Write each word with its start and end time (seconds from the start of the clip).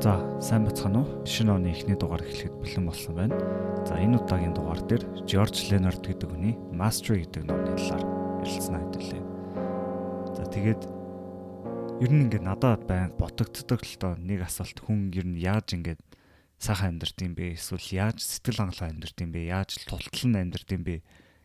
За 0.00 0.16
сайн 0.40 0.64
бацхан 0.64 0.96
уу? 0.96 1.28
Шинэ 1.28 1.60
оны 1.60 1.76
эхний 1.76 1.92
дугаар 1.92 2.24
эхлэхэд 2.24 2.56
бэлэн 2.56 2.88
болсон 2.88 3.20
байна. 3.20 3.36
За 3.84 4.00
энэ 4.00 4.16
удаагийн 4.16 4.56
дугаар 4.56 4.80
дээр 4.88 5.04
George 5.28 5.68
Leonard 5.68 6.00
гэдэг 6.00 6.24
хүний 6.24 6.56
Mastery 6.72 7.28
гэдэг 7.28 7.44
номны 7.44 7.76
талаар 7.76 8.04
ярилцсан 8.40 8.80
хэвлээ. 8.80 9.24
За 10.40 10.44
тэгээд 10.48 10.82
ер 12.00 12.10
нь 12.16 12.32
ингээд 12.32 12.48
надад 12.48 12.88
байн 12.88 13.12
ботогддог 13.12 13.84
л 13.84 13.96
доо 14.00 14.16
нэг 14.16 14.40
асуулт 14.48 14.80
хүн 14.80 15.12
ер 15.12 15.28
нь 15.28 15.36
яаж 15.36 15.76
ингээд 15.76 16.00
сайхан 16.56 16.96
амьдрд 16.96 17.20
юм 17.20 17.36
бэ? 17.36 17.60
Эсвэл 17.60 17.84
яаж 17.92 18.24
сэтгэл 18.24 18.72
хангалуун 18.72 19.04
амьдрд 19.04 19.16
юм 19.20 19.30
бэ? 19.36 19.52
Яаж 19.52 19.84
тултал 19.84 20.24
нь 20.32 20.40
амьдрд 20.40 20.68
юм 20.72 20.80
бэ? 20.80 21.04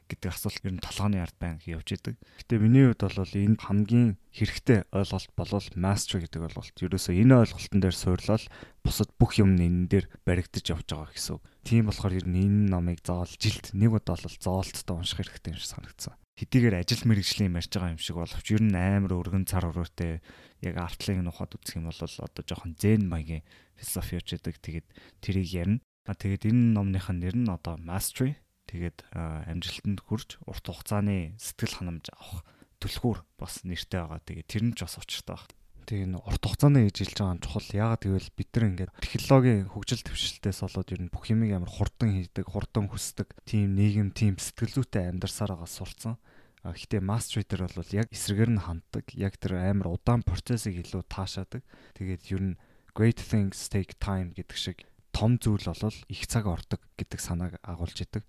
Гэдэг 0.09 0.29
асуулт 0.31 0.61
ер 0.63 0.73
нь 0.77 0.83
толгойн 0.83 1.21
ард 1.21 1.35
байн 1.41 1.57
явж 1.65 1.89
идэг. 1.97 2.15
Гэтэ 2.39 2.61
миний 2.61 2.85
хувьд 2.89 3.01
бол 3.05 3.33
энэ 3.33 3.57
хамгийн 3.61 4.09
хэрэгтэй 4.31 4.79
ойлголт 4.93 5.31
болвол 5.33 5.67
mastery 5.73 6.25
гэдэг 6.25 6.41
ойлголт. 6.45 6.75
Ерөөсөө 6.77 7.13
энэ 7.15 7.33
ойлголтын 7.41 7.79
дээр 7.81 7.97
суйрлал 7.97 8.45
бусад 8.85 9.09
бүх 9.17 9.37
юм 9.41 9.57
энэ 9.57 9.89
дээр 9.89 10.05
баригдаж 10.23 10.65
явж 10.69 10.85
байгаа 10.85 11.13
гэсэн 11.13 11.33
үг. 11.37 11.43
Тийм 11.65 11.89
болохоор 11.89 12.13
ер 12.13 12.25
нь 12.29 12.39
энэ 12.45 12.69
номыг 12.69 13.01
заавал 13.01 13.33
жилд 13.41 13.73
нэг 13.73 13.91
удаа 13.97 14.17
бол 14.21 14.37
зоолттой 14.37 14.95
унших 14.95 15.17
хэрэгтэй 15.25 15.51
юм 15.53 15.59
шиг 15.59 15.71
санагдсан. 15.73 16.15
Хэдийгээр 16.35 16.83
ажил 16.83 17.03
мэргэжлийн 17.07 17.55
ярьж 17.55 17.71
байгаа 17.71 17.95
юм 17.95 18.01
шиг 18.03 18.19
боловч 18.19 18.47
ер 18.51 18.59
нь 18.59 18.75
амар 18.75 19.15
өргөн 19.15 19.47
цар 19.47 19.71
өрөөтэй 19.71 20.19
яг 20.67 20.75
артлыг 20.75 21.23
нухад 21.23 21.55
үзэх 21.55 21.79
юм 21.79 21.87
бол 21.87 21.95
одоо 21.95 22.43
жоохон 22.43 22.75
зэн 22.75 23.07
маягийн 23.07 23.47
философи 23.79 24.19
идэг. 24.19 24.59
Тэгээд 24.59 24.87
тэрийг 25.23 25.47
ярина. 25.47 25.79
А 26.05 26.13
тэгээд 26.13 26.51
энэ 26.51 26.75
номных 26.75 27.07
нь 27.09 27.23
нэр 27.23 27.35
нь 27.39 27.49
одоо 27.49 27.79
mastery 27.79 28.35
Тэгээд 28.65 28.97
амжилтанд 29.13 29.99
хүрч 30.05 30.41
урт 30.45 30.65
хугацааны 30.65 31.37
сэтгэл 31.37 31.77
ханамж 31.79 32.09
авах 32.13 32.41
түлхүүр 32.81 33.19
бас 33.39 33.61
нэртэй 33.63 34.01
байгаа. 34.01 34.21
Тэгээд 34.25 34.49
тэр 34.49 34.63
нь 34.69 34.75
ч 34.75 34.83
бас 34.83 34.97
учиртай 34.99 35.37
байна. 35.37 35.53
Тэгээ 35.85 36.07
н 36.09 36.17
урт 36.17 36.41
хугацааны 36.41 36.81
хэлж 36.89 37.13
байгаа 37.13 37.37
чухал. 37.45 37.69
Яагаад 37.69 38.01
гэвэл 38.01 38.29
бид 38.33 38.49
нар 38.57 38.65
ингээд 38.73 38.91
технологийн 39.05 39.69
хөгжил 39.69 40.01
төвшлтээс 40.01 40.59
болоод 40.65 40.89
ер 40.89 41.01
нь 41.05 41.13
бүх 41.13 41.25
юмыг 41.29 41.51
амар 41.53 41.69
хурдан 41.69 42.09
хийдэг, 42.09 42.45
хурдан 42.49 42.89
хүсдэг, 42.89 43.29
тийм 43.45 43.77
нийгэм, 43.77 44.09
тийм 44.17 44.33
сэтгэл 44.41 44.81
зүйтэй 44.81 45.13
амьдарсаар 45.13 45.53
байгаа 45.53 45.69
сурцсан. 45.69 46.17
Гэхдээ 46.65 47.05
mastery 47.05 47.45
дээр 47.45 47.69
бол 47.69 47.93
яг 47.93 48.09
эсрэгээр 48.09 48.51
нь 48.57 48.65
ханддаг. 48.65 49.05
Яг 49.13 49.37
тэр 49.37 49.61
амар 49.61 49.93
удаан 49.93 50.25
процессыг 50.25 50.81
илүү 50.81 51.05
таашаадаг. 51.05 51.61
Тэгээд 51.93 52.23
ер 52.33 52.41
нь 52.41 52.57
great 52.97 53.21
things 53.21 53.69
take 53.69 53.93
time 54.01 54.33
гэдэг 54.33 54.57
шиг 54.57 54.89
том 55.13 55.37
зүйл 55.37 55.61
болол 55.61 55.97
их 56.09 56.25
цаг 56.25 56.49
ордог 56.49 56.81
гэдэг 56.97 57.19
санааг 57.21 57.61
агуулж 57.61 58.01
идэг. 58.01 58.25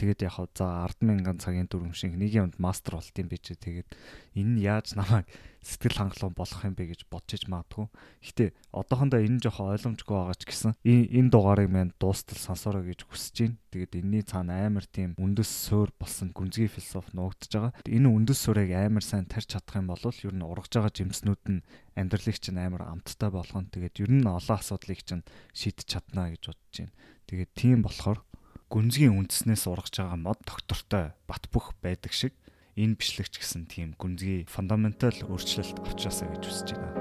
Тэгээд 0.00 0.24
яг 0.24 0.40
за 0.56 0.88
100000 0.88 1.44
цагийн 1.44 1.68
дүрм 1.68 1.92
шиг 1.92 2.16
нэг 2.16 2.32
юмд 2.32 2.56
мастер 2.56 2.96
болт 2.96 3.12
юм 3.20 3.28
биш 3.28 3.52
тэгээд 3.52 3.84
энэ 4.32 4.48
нь 4.56 4.64
яаж 4.64 4.96
намайг 4.96 5.28
сэтгэл 5.60 6.08
хангалуун 6.08 6.32
болгох 6.32 6.64
юм 6.64 6.72
бэ 6.72 6.96
гэж 6.96 7.04
бодчих 7.12 7.44
магадгүй. 7.44 7.92
Гэтэ 8.24 8.56
одоохондоо 8.72 9.20
энэ 9.20 9.44
жоохон 9.44 9.76
ойлгомжгүй 9.76 10.16
байгаа 10.16 10.36
ч 10.40 10.42
гэсэн 10.48 10.72
энэ 10.80 11.28
дугаарыг 11.28 11.68
мань 11.68 11.92
дуустал 12.00 12.40
сонсороо 12.40 12.80
гэж 12.80 13.04
хүсэж 13.04 13.36
байна. 13.44 13.60
Тэгээд 13.68 13.92
энэний 14.00 14.24
цаана 14.24 14.56
амар 14.64 14.88
тийм 14.88 15.12
үндэс 15.20 15.68
суур 15.68 15.92
болсон 16.00 16.32
гүнзгий 16.32 16.72
философи 16.72 17.12
нуугдж 17.12 17.52
байгаа. 17.52 17.76
Энэ 17.84 18.08
үндэс 18.08 18.40
суурийг 18.40 18.72
амар 18.72 19.04
сайн 19.04 19.28
тарьж 19.28 19.52
чадах 19.52 19.84
юм 19.84 19.92
бол 19.92 20.00
ер 20.00 20.32
нь 20.32 20.48
ургаж 20.48 20.72
байгаа 20.72 20.96
жимснүүд 20.96 21.44
нь 21.52 21.64
амьдралыг 21.92 22.40
чинь 22.40 22.56
амар 22.56 22.88
амттай 22.88 23.28
болгоно. 23.28 23.68
Тэгээд 23.68 24.00
ер 24.00 24.10
нь 24.16 24.24
олон 24.24 24.56
асуудлыг 24.56 25.04
чинь 25.04 25.28
шийдэж 25.52 25.84
чадна 25.84 26.32
гэж 26.32 26.56
бодож 26.56 26.72
байна. 26.72 26.96
Тэгээд 27.28 27.50
тийм 27.52 27.84
болохоор 27.84 28.24
гүнзгий 28.70 29.10
үндэснээс 29.10 29.66
ургаж 29.66 29.98
байгаа 29.98 30.14
мод 30.14 30.46
доктортой 30.46 31.10
бат 31.26 31.50
бөх 31.50 31.74
байдаг 31.82 32.14
шиг 32.14 32.30
энэ 32.78 32.94
бичлэгч 32.94 33.42
гэсэн 33.42 33.66
тийм 33.66 33.98
гүнзгий 33.98 34.46
фундаментал 34.46 35.10
өөрчлөлт 35.26 35.82
авчраасаа 35.90 36.30
гэж 36.30 36.42
хүсэж 36.46 36.78
байна. 36.78 36.94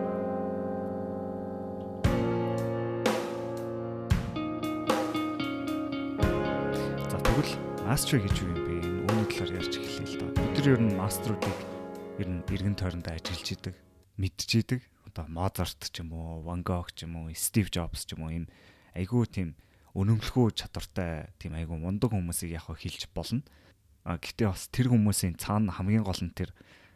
За 7.05 7.21
тэгвэл 7.21 7.53
мастер 7.85 8.17
гэж 8.17 8.33
юу 8.41 8.49
юм 8.49 8.61
бэ? 8.65 8.73
Энэ 8.89 9.01
үүний 9.05 9.27
талаар 9.29 9.61
ярьж 9.61 9.73
эхэллээ 9.77 10.09
л 10.09 10.17
доо. 10.25 10.29
Бид 10.41 10.57
нар 10.57 10.73
ер 10.73 10.81
нь 10.81 10.97
мастеруудыг 10.97 11.57
ер 12.17 12.29
нь 12.33 12.41
эргэн 12.49 12.77
тойрондоо 12.81 13.13
ажиллаж 13.13 13.45
идэг, 13.45 13.75
мэдж 14.17 14.49
идэг. 14.57 14.81
Одоо 15.05 15.29
Мозарт 15.29 15.85
ч 15.85 16.01
юм 16.01 16.17
уу, 16.17 16.41
Ван 16.49 16.65
Гог 16.65 16.97
ч 16.97 17.05
юм 17.05 17.21
уу, 17.21 17.29
Стив 17.37 17.69
Джобс 17.69 18.09
ч 18.09 18.17
юм 18.17 18.25
уу 18.25 18.33
ийм 18.33 18.45
айгүй 18.97 19.29
тийм 19.29 19.53
өнөмлөхөө 19.97 20.53
чадвартай 20.53 21.33
тийм 21.41 21.57
айгу 21.57 21.79
мундаг 21.79 22.13
хүмүүсийг 22.13 22.53
яг 22.53 22.69
хэлж 22.69 23.09
болно. 23.13 23.41
А 24.05 24.17
гэхдээ 24.17 24.47
бас 24.49 24.69
тэр 24.69 24.93
хүмүүсийн 24.93 25.37
цаана 25.41 25.73
хамгийн 25.73 26.05
гол 26.05 26.21
нь 26.21 26.33
тэр 26.33 26.53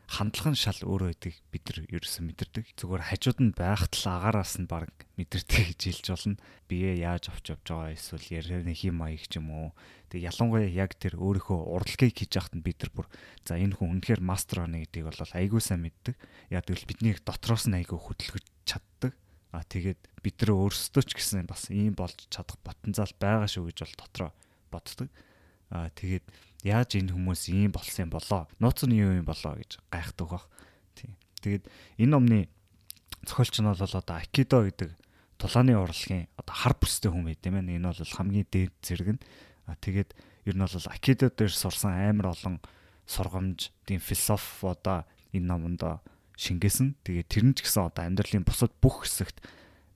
хандлага 0.08 0.54
нь 0.54 0.60
шал 0.60 0.78
өөрөө 0.84 1.10
байдаг 1.10 1.34
бид 1.50 1.64
нар 1.66 1.80
ерөөсөн 1.90 2.26
мэдэрдэг. 2.28 2.66
Зүгээр 2.78 3.04
хажууд 3.10 3.40
нь 3.42 3.56
байхтал 3.56 4.06
агаараас 4.14 4.54
нь 4.62 4.70
баг 4.70 4.92
мэдэрдэг 5.18 5.74
гэж 5.74 5.82
хэлж 5.90 6.06
болно. 6.14 6.38
Бие 6.70 6.92
яаж 7.02 7.34
авч 7.34 7.56
явж 7.56 7.66
байгаа 7.66 7.96
эсвэл 7.98 8.28
ярианы 8.30 8.74
хим 8.78 9.02
маяг 9.02 9.26
ч 9.26 9.42
юм 9.42 9.50
уу. 9.50 9.70
Тэг 10.14 10.22
ялангуяа 10.30 10.70
яг 10.70 10.94
тэр 11.00 11.18
өөрийнхөө 11.18 11.60
урлагийг 11.66 12.14
хийж 12.14 12.32
яхад 12.38 12.54
нь 12.54 12.66
бид 12.66 12.84
нар 12.84 12.92
бүр 12.94 13.08
за 13.42 13.58
энэ 13.58 13.74
хүн 13.74 13.98
үнэхээр 13.98 14.22
мастер 14.22 14.68
байна 14.68 14.84
гэдгийг 14.86 15.08
бол 15.10 15.34
айгуу 15.34 15.62
сайн 15.64 15.82
мэддэг. 15.82 16.16
Яг 16.54 16.68
тэгвэл 16.68 16.90
биднийг 16.90 17.18
дотроос 17.26 17.66
нь 17.66 17.78
айгуу 17.80 17.98
хөдөлгөж 17.98 18.46
чаддаг. 18.70 19.18
А 19.54 19.62
тэгээд 19.62 20.02
бид 20.26 20.36
нар 20.42 20.52
өөрсдөө 20.58 21.04
ч 21.06 21.12
гэсэн 21.14 21.46
бас 21.46 21.70
ийм 21.70 21.94
болж 21.94 22.26
чадах 22.34 22.58
потенциал 22.66 23.14
байгаа 23.22 23.46
шүү 23.46 23.70
гэж 23.70 23.78
бол 23.86 23.96
дотроо 24.02 24.32
боддог. 24.74 25.10
А 25.70 25.94
тэгээд 25.94 26.26
яаж 26.66 26.98
энэ 26.98 27.14
хүмүүс 27.14 27.54
ийм 27.54 27.70
болсон 27.70 28.10
юм 28.10 28.12
болоо? 28.18 28.50
Нууц 28.58 28.82
нь 28.90 28.98
юу 28.98 29.14
юм 29.14 29.30
болоо 29.30 29.54
гэж 29.54 29.78
гайхдаг 29.94 30.26
баг. 30.26 30.46
Тийм. 30.98 31.14
Тэгээд 31.46 31.70
энэ 32.02 32.10
номны 32.10 32.40
зохиолч 33.30 33.62
нь 33.62 33.70
бол 33.70 33.78
одоо 33.78 34.18
Акидо 34.18 34.66
гэдэг 34.66 34.90
тулааны 35.38 35.78
урлагийн 35.78 36.34
одоо 36.34 36.56
хар 36.58 36.74
бүстэй 36.74 37.14
хүн 37.14 37.30
байт 37.30 37.46
юм 37.46 37.62
байна. 37.62 37.78
Энэ 37.78 37.94
бол 37.94 38.18
хамгийн 38.18 38.50
дээд 38.50 38.74
зэрэг 38.82 39.10
нь. 39.18 39.22
А 39.70 39.78
тэгээд 39.78 40.18
ер 40.50 40.56
нь 40.58 40.66
бол 40.66 40.90
Акидо 40.90 41.30
дээр 41.30 41.54
сурсан 41.54 41.94
амар 41.94 42.34
олон 42.34 42.58
сургамж, 43.06 43.70
тийм 43.86 44.02
философи 44.02 44.66
одоо 44.66 45.06
энэ 45.30 45.46
номонд 45.46 45.82
шингээсэн. 46.38 46.98
Тэгээд 47.06 47.28
тэр 47.30 47.44
нь 47.50 47.56
ч 47.58 47.66
гэсэн 47.66 47.90
одоо 47.90 48.04
амьдралын 48.10 48.46
бусад 48.46 48.74
бүх 48.82 49.06
хэсэгт 49.06 49.42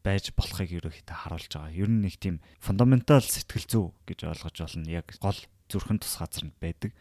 байж 0.06 0.32
болохыг 0.32 0.70
ерөөхдөө 0.72 1.18
харуулж 1.18 1.52
байгаа. 1.52 1.74
Ер 1.76 1.90
нь 1.92 2.06
нэг 2.06 2.16
тийм 2.22 2.40
фундаментал 2.64 3.26
сэтгэл 3.26 3.68
зүй 3.68 3.86
гэж 4.08 4.20
ойлгож 4.30 4.56
болно. 4.56 4.88
Яг 4.88 5.08
гол 5.20 5.40
зүрхэн 5.68 6.00
тус 6.00 6.16
газар 6.16 6.48
нь 6.48 6.56
байдаг. 6.62 6.96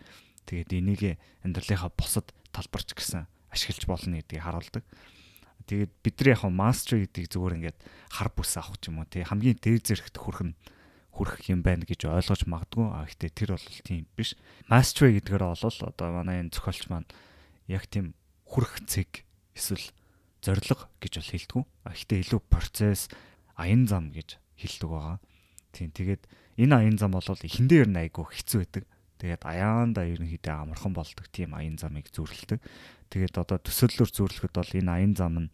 Тэгээд 0.49 0.71
энийг 0.75 1.03
амьдралынхаа 1.47 1.93
бусад 1.95 2.35
талбарч 2.51 2.95
гэсэн 2.97 3.31
ашиглаж 3.53 3.85
болно 3.87 4.19
гэдгийг 4.19 4.43
харуулдаг. 4.43 4.85
Тэгээд 5.67 5.93
бидний 6.03 6.31
яг 6.35 6.43
мастер 6.47 7.03
гэдгийг 7.03 7.31
зүгээр 7.35 7.57
ингээд 7.59 7.79
хар 8.15 8.31
бүс 8.31 8.55
авах 8.55 8.79
ч 8.79 8.91
юм 8.91 9.03
уу 9.03 9.11
тий 9.11 9.27
хамгийн 9.27 9.59
дээр 9.59 9.83
зэрэгт 9.83 10.15
хүрэх 10.15 10.43
нь 10.47 10.59
хүрэх 11.11 11.51
юм 11.51 11.67
байна 11.67 11.83
гэж 11.83 12.07
ойлгож 12.07 12.47
магадгүй. 12.47 12.87
А 12.87 13.03
гэхдээ 13.11 13.33
тэр 13.35 13.51
бол 13.59 13.69
тийм 13.83 14.07
биш. 14.15 14.39
Мастер 14.71 15.11
гэдгээр 15.11 15.43
бол 15.43 15.59
одоо 15.59 16.09
манай 16.15 16.47
энэ 16.47 16.55
зохиолч 16.55 16.87
маань 16.87 17.11
яг 17.67 17.91
тийм 17.91 18.15
хүрэх 18.47 18.87
цэг 18.87 19.26
эсвэл 19.57 19.87
зориг 20.45 20.87
гэж 21.01 21.13
бол 21.19 21.33
хэлдэг. 21.33 21.63
Гэхдээ 21.89 22.19
илүү 22.29 22.41
процесс 22.47 23.09
аян 23.57 23.89
зам 23.89 24.13
гэж 24.13 24.37
хэлдэг 24.61 24.89
байгаа. 24.89 25.19
Тийм 25.73 25.91
тэгээд 25.91 26.23
энэ 26.61 26.75
аян 26.77 26.97
зам 27.01 27.17
бол 27.17 27.25
эхэндээ 27.25 27.89
ер 27.89 27.91
нь 27.91 28.01
айгүй 28.05 28.25
хэцүү 28.31 28.59
байдаг. 28.63 28.85
Тэгээд 29.17 29.43
аяанда 29.49 30.05
ерөнхийдөө 30.05 30.55
амархан 30.55 30.93
болдог 30.93 31.27
тийм 31.33 31.57
аян 31.57 31.81
замыг 31.81 32.13
зүйрлдэг. 32.13 32.61
Тэгээд 33.09 33.41
одоо 33.41 33.57
төсөөллөөр 33.65 34.11
зүйрлэхэд 34.13 34.55
бол 34.55 34.73
энэ 34.77 34.93
аян 34.93 35.15
зам 35.17 35.49
нь 35.49 35.53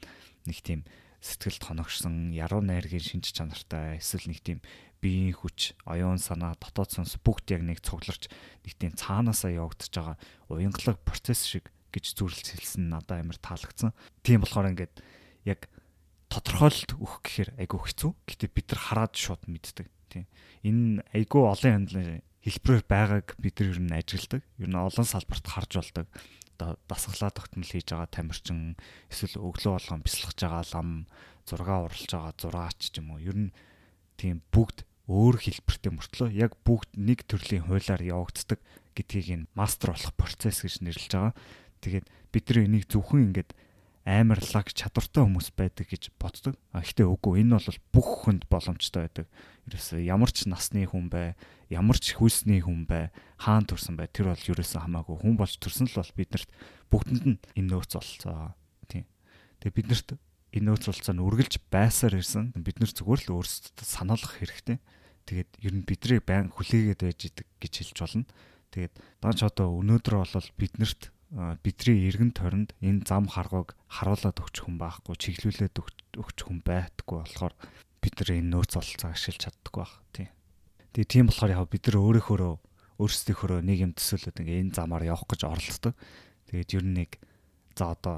нэг 0.50 0.58
тийм 0.66 0.82
сэтгэлд 1.22 1.62
хоногшсон, 1.62 2.34
яруу 2.34 2.58
найргийн 2.58 3.22
шинж 3.22 3.30
чанартай, 3.30 4.02
эсвэл 4.02 4.26
нэг 4.26 4.42
тийм 4.42 4.58
биеийн 4.98 5.38
хүч, 5.38 5.78
оюун 5.86 6.18
санаа, 6.18 6.58
дотоод 6.58 6.90
сонс 6.90 7.14
бүгд 7.22 7.54
яг 7.54 7.62
нэг 7.62 7.78
цугларч 7.78 8.26
нэг 8.66 8.74
тийм 8.74 8.92
цаанаасаа 8.98 9.54
явагдаж 9.54 9.94
байгаа 9.94 10.16
уянгалаг 10.50 10.98
процесс 11.06 11.46
шиг 11.46 11.70
гэж 11.92 12.16
зүрлж 12.16 12.46
хэлсэн 12.56 12.88
надад 12.88 13.20
амар 13.22 13.38
таалагдсан. 13.38 13.92
Тийм 14.24 14.42
болохоор 14.42 14.72
ингээд 14.72 14.94
яг 15.44 15.68
тодорхойлолт 16.32 16.96
өгөх 16.96 17.20
гэхээр 17.20 17.50
айгүй 17.60 17.80
хэцүү. 17.92 18.10
Гэтэ 18.24 18.46
бид 18.48 18.66
нар 18.72 18.80
хараад 18.80 19.14
шууд 19.14 19.44
мэддэг. 19.46 19.86
Тийм. 20.08 20.24
Энэ 20.64 21.04
айгүй 21.12 21.42
олон 21.44 21.72
хяндлын 21.84 22.24
хэлбэрээр 22.40 22.84
байгааг 22.88 23.28
бид 23.36 23.54
нар 23.60 23.68
ер 23.68 23.80
нь 23.84 23.92
ажигладаг. 23.92 24.42
Ер 24.56 24.68
нь 24.72 24.80
олон 24.80 25.06
салбарт 25.06 25.46
харж 25.46 25.72
болдог. 25.76 26.06
Одоо 26.56 26.80
дасгалаа 26.88 27.30
тогтмол 27.30 27.68
хийж 27.68 27.92
байгаа 27.92 28.08
тамирчин 28.08 28.74
эсвэл 29.12 29.44
өглөө 29.44 29.72
болгон 29.76 30.00
бясалгаж 30.02 30.38
байгаа 30.40 30.64
лам, 30.72 30.90
зураг 31.44 31.68
уралж 31.68 32.10
байгаа 32.10 32.32
зураач 32.40 32.80
ч 32.80 32.98
юм 32.98 33.12
уу. 33.12 33.20
Ер 33.20 33.36
нь 33.36 33.54
тийм 34.16 34.40
бүгд 34.50 34.88
өөр 35.10 35.36
хэлбэртэй 35.42 35.92
мөртлөө 35.92 36.28
яг 36.32 36.54
бүгд 36.62 36.94
нэг 36.94 37.26
төрлийн 37.26 37.66
хуулиар 37.66 38.02
явагддаг 38.02 38.62
гэдгийг 38.94 39.28
энэ 39.34 39.50
мастер 39.58 39.92
болох 39.92 40.14
процесс 40.14 40.62
гэж 40.62 40.80
нэрлэж 40.86 41.10
байгаа. 41.10 41.34
Тэгээд 41.82 42.06
бид 42.30 42.44
нар 42.48 42.58
энийг 42.62 42.86
зөвхөн 42.86 43.34
ингээд 43.34 43.50
амар 44.06 44.42
лаг 44.42 44.70
чадвартай 44.74 45.22
хүмүүс 45.22 45.54
байдаг 45.54 45.86
гэж 45.86 46.10
боддог. 46.18 46.58
А 46.74 46.82
гэхдээ 46.82 47.06
үгүй 47.06 47.42
энэ 47.46 47.58
бол 47.58 47.78
бүх 47.94 48.08
хүнд 48.26 48.50
боломжтой 48.50 49.06
байдаг. 49.06 49.26
Ерөөсөө 49.70 50.00
ямар 50.02 50.30
ч 50.34 50.50
насны 50.50 50.86
хүн 50.90 51.06
бай, 51.06 51.38
ямар 51.70 51.98
ч 52.02 52.18
хүйсний 52.18 52.62
хүн 52.62 52.82
бай, 52.86 53.14
хаан 53.38 53.62
төрсэн 53.62 53.94
бай 53.94 54.10
тэр 54.10 54.34
бол 54.34 54.42
ерөөсөө 54.42 54.80
хамаагүй 54.82 55.16
хүн 55.22 55.38
болж 55.38 55.54
төрсөн 55.62 55.86
л 55.86 56.02
бол 56.02 56.12
биднэрт 56.18 56.50
бүгдэнд 56.90 57.24
нь 57.30 57.38
энэ 57.62 57.70
нөөц 57.70 57.92
болцоо. 57.94 58.58
Тийм. 58.90 59.06
Тэгээ 59.62 59.78
биднэрт 59.78 60.08
энэ 60.50 60.66
нөөцөлцөө 60.66 61.14
нь 61.14 61.22
үргэлж 61.22 61.54
байсаар 61.70 62.18
ирсэн. 62.18 62.58
Бид 62.58 62.82
нэр 62.82 62.90
зүгээр 62.90 63.30
л 63.30 63.34
өөрсдөө 63.38 63.86
сануулгах 63.86 64.42
хэрэгтэй. 64.42 64.82
Тэгээд 65.30 65.50
ер 65.62 65.72
нь 65.78 65.86
бидрийг 65.86 66.26
байн 66.26 66.50
хүлээгээд 66.50 67.00
байж 67.06 67.20
идэг 67.30 67.46
гэж 67.62 67.72
хэлж 67.86 67.98
болно. 68.02 68.26
Тэгээд 68.74 68.94
даанч 69.22 69.40
одоо 69.46 69.78
өнөөдөр 69.78 70.14
бол 70.18 70.48
биднэрт 70.58 71.11
бидний 71.64 72.08
эргэн 72.12 72.36
тойронд 72.36 72.76
энэ 72.84 73.08
зам 73.08 73.24
харгыг 73.24 73.72
харуулад 73.88 74.36
өгч 74.36 74.56
хүн 74.68 74.76
байхгүй, 74.76 75.16
чиглүүлээд 75.16 75.76
өгч 76.20 76.38
хүн 76.44 76.60
байдаггүй 76.60 77.24
болохоор 77.24 77.54
бид 78.04 78.14
нар 78.20 78.30
энэ 78.36 78.50
нөөц 78.52 78.72
олцоо 78.76 79.10
ашиглаж 79.16 79.40
чаддаггүй 79.48 79.80
байх. 79.80 79.96
Тийм. 80.12 80.28
Тэгээ 80.92 81.08
тийм 81.08 81.26
болохоор 81.32 81.52
яг 81.56 81.72
бид 81.72 81.84
нар 81.88 81.96
өөрийнхөө 82.04 82.36
өөрсдийнхөө 83.00 83.64
нэг 83.64 83.78
юм 83.80 83.92
төсөөлөд 83.96 84.36
ингээ 84.44 84.60
энэ 84.68 84.76
замаар 84.76 85.04
явах 85.08 85.24
гэж 85.26 85.40
оролддог. 85.48 85.94
Тэгээд 86.52 86.70
ер 86.76 86.84
нь 86.84 86.96
нэг 87.00 87.10
за 87.72 87.96
одоо 87.96 88.16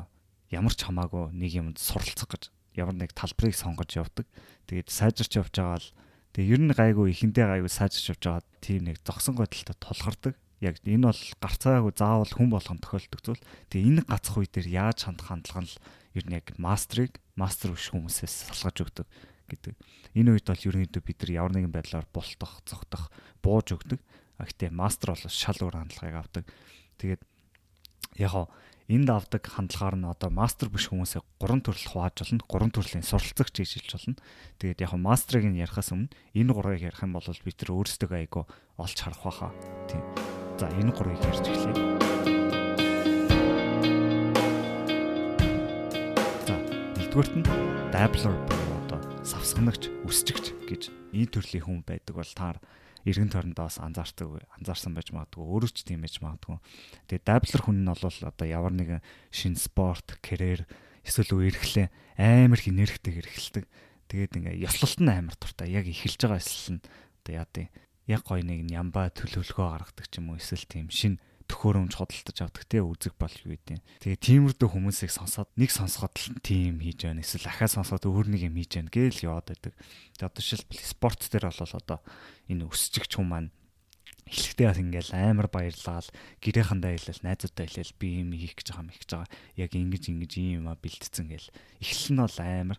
ямар 0.50 0.74
ч 0.74 0.82
хамаагүй 0.82 1.30
нэг 1.32 1.52
юмд 1.54 1.76
суралцах 1.78 2.28
гэж 2.28 2.42
ямар 2.74 2.98
нэг 2.98 3.14
талбарыг 3.14 3.54
сонгож 3.54 3.90
явдаг. 3.94 4.26
Тэгээд 4.66 4.90
сайжирч 4.90 5.38
явж 5.38 5.54
байгаа 5.54 5.78
л 5.78 5.88
тэгээ 6.34 6.52
ер 6.52 6.60
нь 6.66 6.74
гайгүй 6.74 7.06
ихэндээ 7.14 7.46
гайгүй 7.46 7.70
сайжирч 7.70 8.06
явж 8.12 8.22
байгаа 8.26 8.42
тийм 8.58 8.90
нэг 8.90 8.98
зогсон 9.06 9.38
байдалтай 9.38 9.76
тулгардаг. 9.78 10.34
Яг 10.62 10.78
энэ 10.84 11.10
бол 11.10 11.22
гарцаагүй 11.42 11.92
заавал 11.96 12.30
хүн 12.30 12.50
болгон 12.52 12.78
тохиолддог 12.78 13.20
зүйл. 13.24 13.42
Тэгээ 13.72 13.88
энэ 13.88 14.02
гацх 14.06 14.34
үе 14.38 14.46
дээр 14.46 14.68
яаж 14.70 14.98
хандах 15.06 15.28
хандлага 15.30 15.66
нь 15.66 15.72
ер 16.14 16.24
нь 16.26 16.36
яг 16.38 16.46
мастрыг 16.58 17.18
мастер 17.34 17.74
биш 17.74 17.90
хүмүүсээс 17.90 18.54
салгаж 18.54 18.76
өгдөг 18.86 19.06
гэдэг. 19.50 19.74
Энэ 20.14 20.30
үед 20.38 20.46
бол 20.46 20.66
ерөнхийдөө 20.70 21.02
бид 21.02 21.18
нар 21.26 21.30
ямар 21.34 21.52
нэгэн 21.58 21.74
байдлаар 21.74 22.06
бултах, 22.14 22.62
цогтох, 22.64 23.10
бууж 23.42 23.74
өгдөг. 23.74 24.00
А 24.38 24.46
гэтээ 24.46 24.70
мастер 24.70 25.12
бол 25.12 25.26
шал 25.26 25.58
өөр 25.58 25.74
хандлагыг 25.74 26.16
авдаг. 26.16 26.44
Тэгээд 27.02 27.22
яг 28.22 28.48
энд 28.88 29.08
авдаг 29.08 29.42
хандлагаар 29.48 29.96
нь 29.96 30.06
одоо 30.06 30.30
мастер 30.30 30.68
биш 30.68 30.92
хүмүүсээ 30.92 31.22
гурван 31.40 31.64
төрөл 31.64 31.88
хувааж 31.88 32.14
болно. 32.20 32.44
Гурван 32.46 32.72
төрлийн 32.72 33.06
суралцагч 33.06 33.54
гэж 33.58 33.70
хэлж 33.80 33.90
болно. 33.96 34.16
Тэгээд 34.60 34.82
яг 34.84 34.92
мастрыг 35.00 35.44
нь 35.48 35.58
ярихаас 35.58 35.90
өмнө 35.90 36.12
энэ 36.36 36.52
гурвыг 36.52 36.82
ярих 36.84 37.00
юм 37.00 37.16
бол 37.16 37.24
бид 37.24 37.58
нар 37.58 37.72
өөрсдөө 37.72 38.12
айгу 38.12 38.44
олж 38.76 38.98
харах 39.00 39.24
байхаа. 39.24 39.52
Тийм. 39.88 40.43
За 40.54 40.70
энэ 40.70 40.94
гурвыг 40.94 41.18
ярьж 41.18 41.50
эхлэе. 41.50 41.74
За 46.46 46.54
нэгдүгürt 46.94 47.34
нь 47.34 47.46
dabbler 47.90 48.38
буюу 48.46 48.78
одоо 48.86 49.02
савсганагч, 49.26 49.90
үсчигч 50.06 50.54
гэж 50.70 50.94
ийм 51.10 51.26
төрлийн 51.26 51.66
хүн 51.66 51.82
байдаг 51.82 52.14
бол 52.14 52.32
таар 52.38 52.62
эргэн 53.02 53.34
тойрондоо 53.34 53.66
бас 53.66 53.82
анзаардаг 53.82 54.46
анзаарсан 54.54 54.94
байж 54.94 55.10
магадгүй 55.10 55.42
өөрөө 55.42 55.70
ч 55.74 55.82
тийм 55.82 56.06
байж 56.06 56.22
магадгүй. 56.22 56.62
Тэгээ 57.10 57.26
дайблер 57.26 57.62
хүн 57.66 57.78
нь 57.82 57.90
бол 57.90 57.98
одоо 58.06 58.46
ямар 58.46 58.72
нэгэн 58.78 59.02
шин 59.34 59.58
спорт, 59.58 60.22
карьер 60.22 60.70
эсвэл 61.02 61.34
үерхлээ 61.34 61.90
амар 62.14 62.62
их 62.62 62.70
энергитэй 62.70 63.12
хэрэгэлдэг. 63.18 63.64
Тэгээд 64.06 64.36
ингээ 64.38 64.62
ёслолт 64.70 65.02
нь 65.02 65.10
амар 65.10 65.34
туртай. 65.34 65.68
Яг 65.74 65.90
эхэлж 65.90 66.30
байгаа 66.30 66.38
эсэл 66.38 66.78
нь 66.78 66.82
одоо 67.26 67.32
яа 67.42 67.48
дий. 67.50 67.68
Яг 68.10 68.22
гой 68.28 68.44
нэг 68.44 68.68
нямба 68.68 69.08
төлөвлөгөө 69.12 69.68
гаргадаг 69.68 70.06
ч 70.10 70.20
юм 70.20 70.32
уу 70.32 70.40
эсвэл 70.40 70.68
тийм 70.68 70.88
шин 70.92 71.16
төхөөрөмж 71.48 71.92
хөдөлтөж 71.96 72.38
авдаг 72.40 72.64
те 72.64 72.80
үзэг 72.80 73.16
бол 73.20 73.32
юу 73.44 73.52
гэдэг. 73.56 73.80
Тэгээ 74.00 74.20
тиймэрдүү 74.24 74.68
хүмүүсийг 74.68 75.12
сонсоод 75.12 75.48
нэг 75.60 75.70
сонсоход 75.72 76.16
л 76.16 76.40
тийм 76.40 76.80
хийж 76.80 77.04
байна. 77.04 77.20
Эсвэл 77.20 77.48
ахаа 77.52 77.68
сонсоход 77.68 78.08
өөр 78.08 78.32
нэг 78.32 78.48
юм 78.48 78.56
хийж 78.56 78.80
байна 78.80 78.88
гээл 78.88 79.24
яваад 79.28 79.52
байдаг. 79.52 79.72
Тэгээ 80.16 80.28
одоо 80.28 80.40
жишээлбэл 80.40 80.88
спорт 80.88 81.20
дээр 81.28 81.52
бол 81.52 81.76
одоо 81.76 81.98
энэ 82.48 82.64
өсчигч 82.64 83.12
хүн 83.20 83.28
маань 83.28 83.50
эхлэхдээ 84.24 84.66
бас 84.72 84.80
ингээл 84.80 85.12
амар 85.12 85.48
баярлал 85.52 86.08
гэрээхэндээ 86.40 86.92
хэлэл 86.96 87.24
найзуудтай 87.28 87.66
хэлэл 87.68 88.00
би 88.00 88.08
юм 88.24 88.32
хийх 88.32 88.56
гэж 88.56 88.66
байгаа 88.72 88.84
юм 88.88 88.92
хийж 88.96 89.10
байгаа. 89.12 89.30
Яг 89.60 89.70
ингэж 89.76 90.04
ингэж 90.08 90.32
ийм 90.40 90.64
юм 90.64 90.66
а 90.72 90.80
бэлтцэн 90.80 91.28
гээл. 91.28 91.52
Эхлэл 91.84 92.12
нь 92.16 92.22
бол 92.24 92.38
амар. 92.40 92.78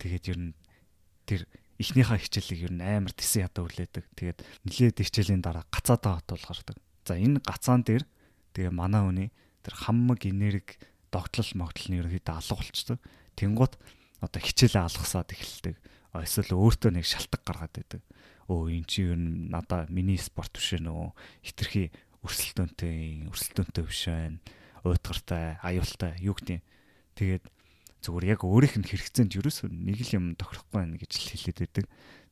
Тэгээд 0.00 0.24
ер 0.32 0.38
нь 0.40 0.52
тэр 1.28 1.44
эхнийхээ 1.76 2.20
хичээлийг 2.24 2.60
ер 2.66 2.74
нь 2.74 2.84
амар 2.84 3.12
тэсэн 3.12 3.46
ядаа 3.46 3.64
хүлээдэг. 3.68 4.04
Тэгээд 4.16 4.38
нилээд 4.64 4.96
хичээлийн 5.00 5.42
дараа 5.44 5.64
гацаатаа 5.68 6.20
хот 6.20 6.28
болгоордог. 6.32 6.76
За 7.04 7.14
энэ 7.16 7.44
гацаан 7.44 7.84
дээр 7.84 8.04
тэгээ 8.56 8.72
манай 8.72 9.02
хүний 9.04 9.28
тэр 9.60 9.74
хаммаг 9.76 10.24
энерги 10.24 10.80
догтлол 11.12 11.52
могтлол 11.54 11.88
нь 11.92 11.98
ерөөхдөө 12.00 12.34
алга 12.36 12.56
болчдөг. 12.56 12.98
Тэнгуут 13.36 13.74
одоо 14.24 14.40
хичээлээ 14.40 14.84
алгасаад 14.88 15.28
эхэлдэг. 15.32 15.76
Эсвэл 16.16 16.56
өөртөө 16.56 16.90
нэг 16.96 17.04
шалтгаан 17.04 17.44
гаргаад 17.44 17.74
байдаг. 17.76 18.02
Өө 18.48 18.72
эн 18.72 18.84
чи 18.88 19.04
ер 19.04 19.20
нь 19.20 19.52
надаа 19.52 19.84
миний 19.92 20.16
спорт 20.16 20.56
биш 20.56 20.78
нөө 20.80 21.12
хитрхи 21.44 21.92
өрсөлдөөнтэй 22.24 23.28
өрсөлдөөнтэй 23.28 23.84
биш 23.84 24.02
байна. 24.08 24.38
Уйтгартай, 24.86 25.58
аюултай 25.60 26.14
юу 26.22 26.34
гэдэг. 26.38 26.62
Тэгээд 27.18 27.44
зүгээр 28.06 28.38
яг 28.38 28.40
өөрийнх 28.46 28.78
нь 28.78 28.86
хэрэгцээнд 28.86 29.34
ерөөсөө 29.34 29.68
нэг 29.74 29.98
л 30.06 30.14
юм 30.14 30.24
тохирохгүй 30.38 30.78
байна 30.78 30.94
гэж 30.94 31.10
л 31.18 31.30
хэлээд 31.34 31.58
байдаг. 31.66 31.84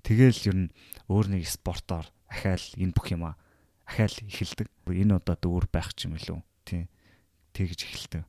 Тэгээл 0.07 0.41
ер 0.55 0.57
нь 0.57 0.71
өөр 1.11 1.27
нэг 1.35 1.51
спортоор 1.51 2.07
ахаал 2.31 2.67
энэ 2.79 2.95
бүх 2.95 3.11
юма 3.11 3.35
ахаал 3.83 4.15
эхэлдэг. 4.15 4.71
Энэ 4.87 5.19
удаа 5.19 5.35
дүүр 5.35 5.67
байх 5.69 5.91
ч 5.99 6.07
юм 6.07 6.15
илүү. 6.15 6.39
Тийм. 6.63 6.87
Тэгж 7.53 7.79
эхэлдэг. 7.83 8.23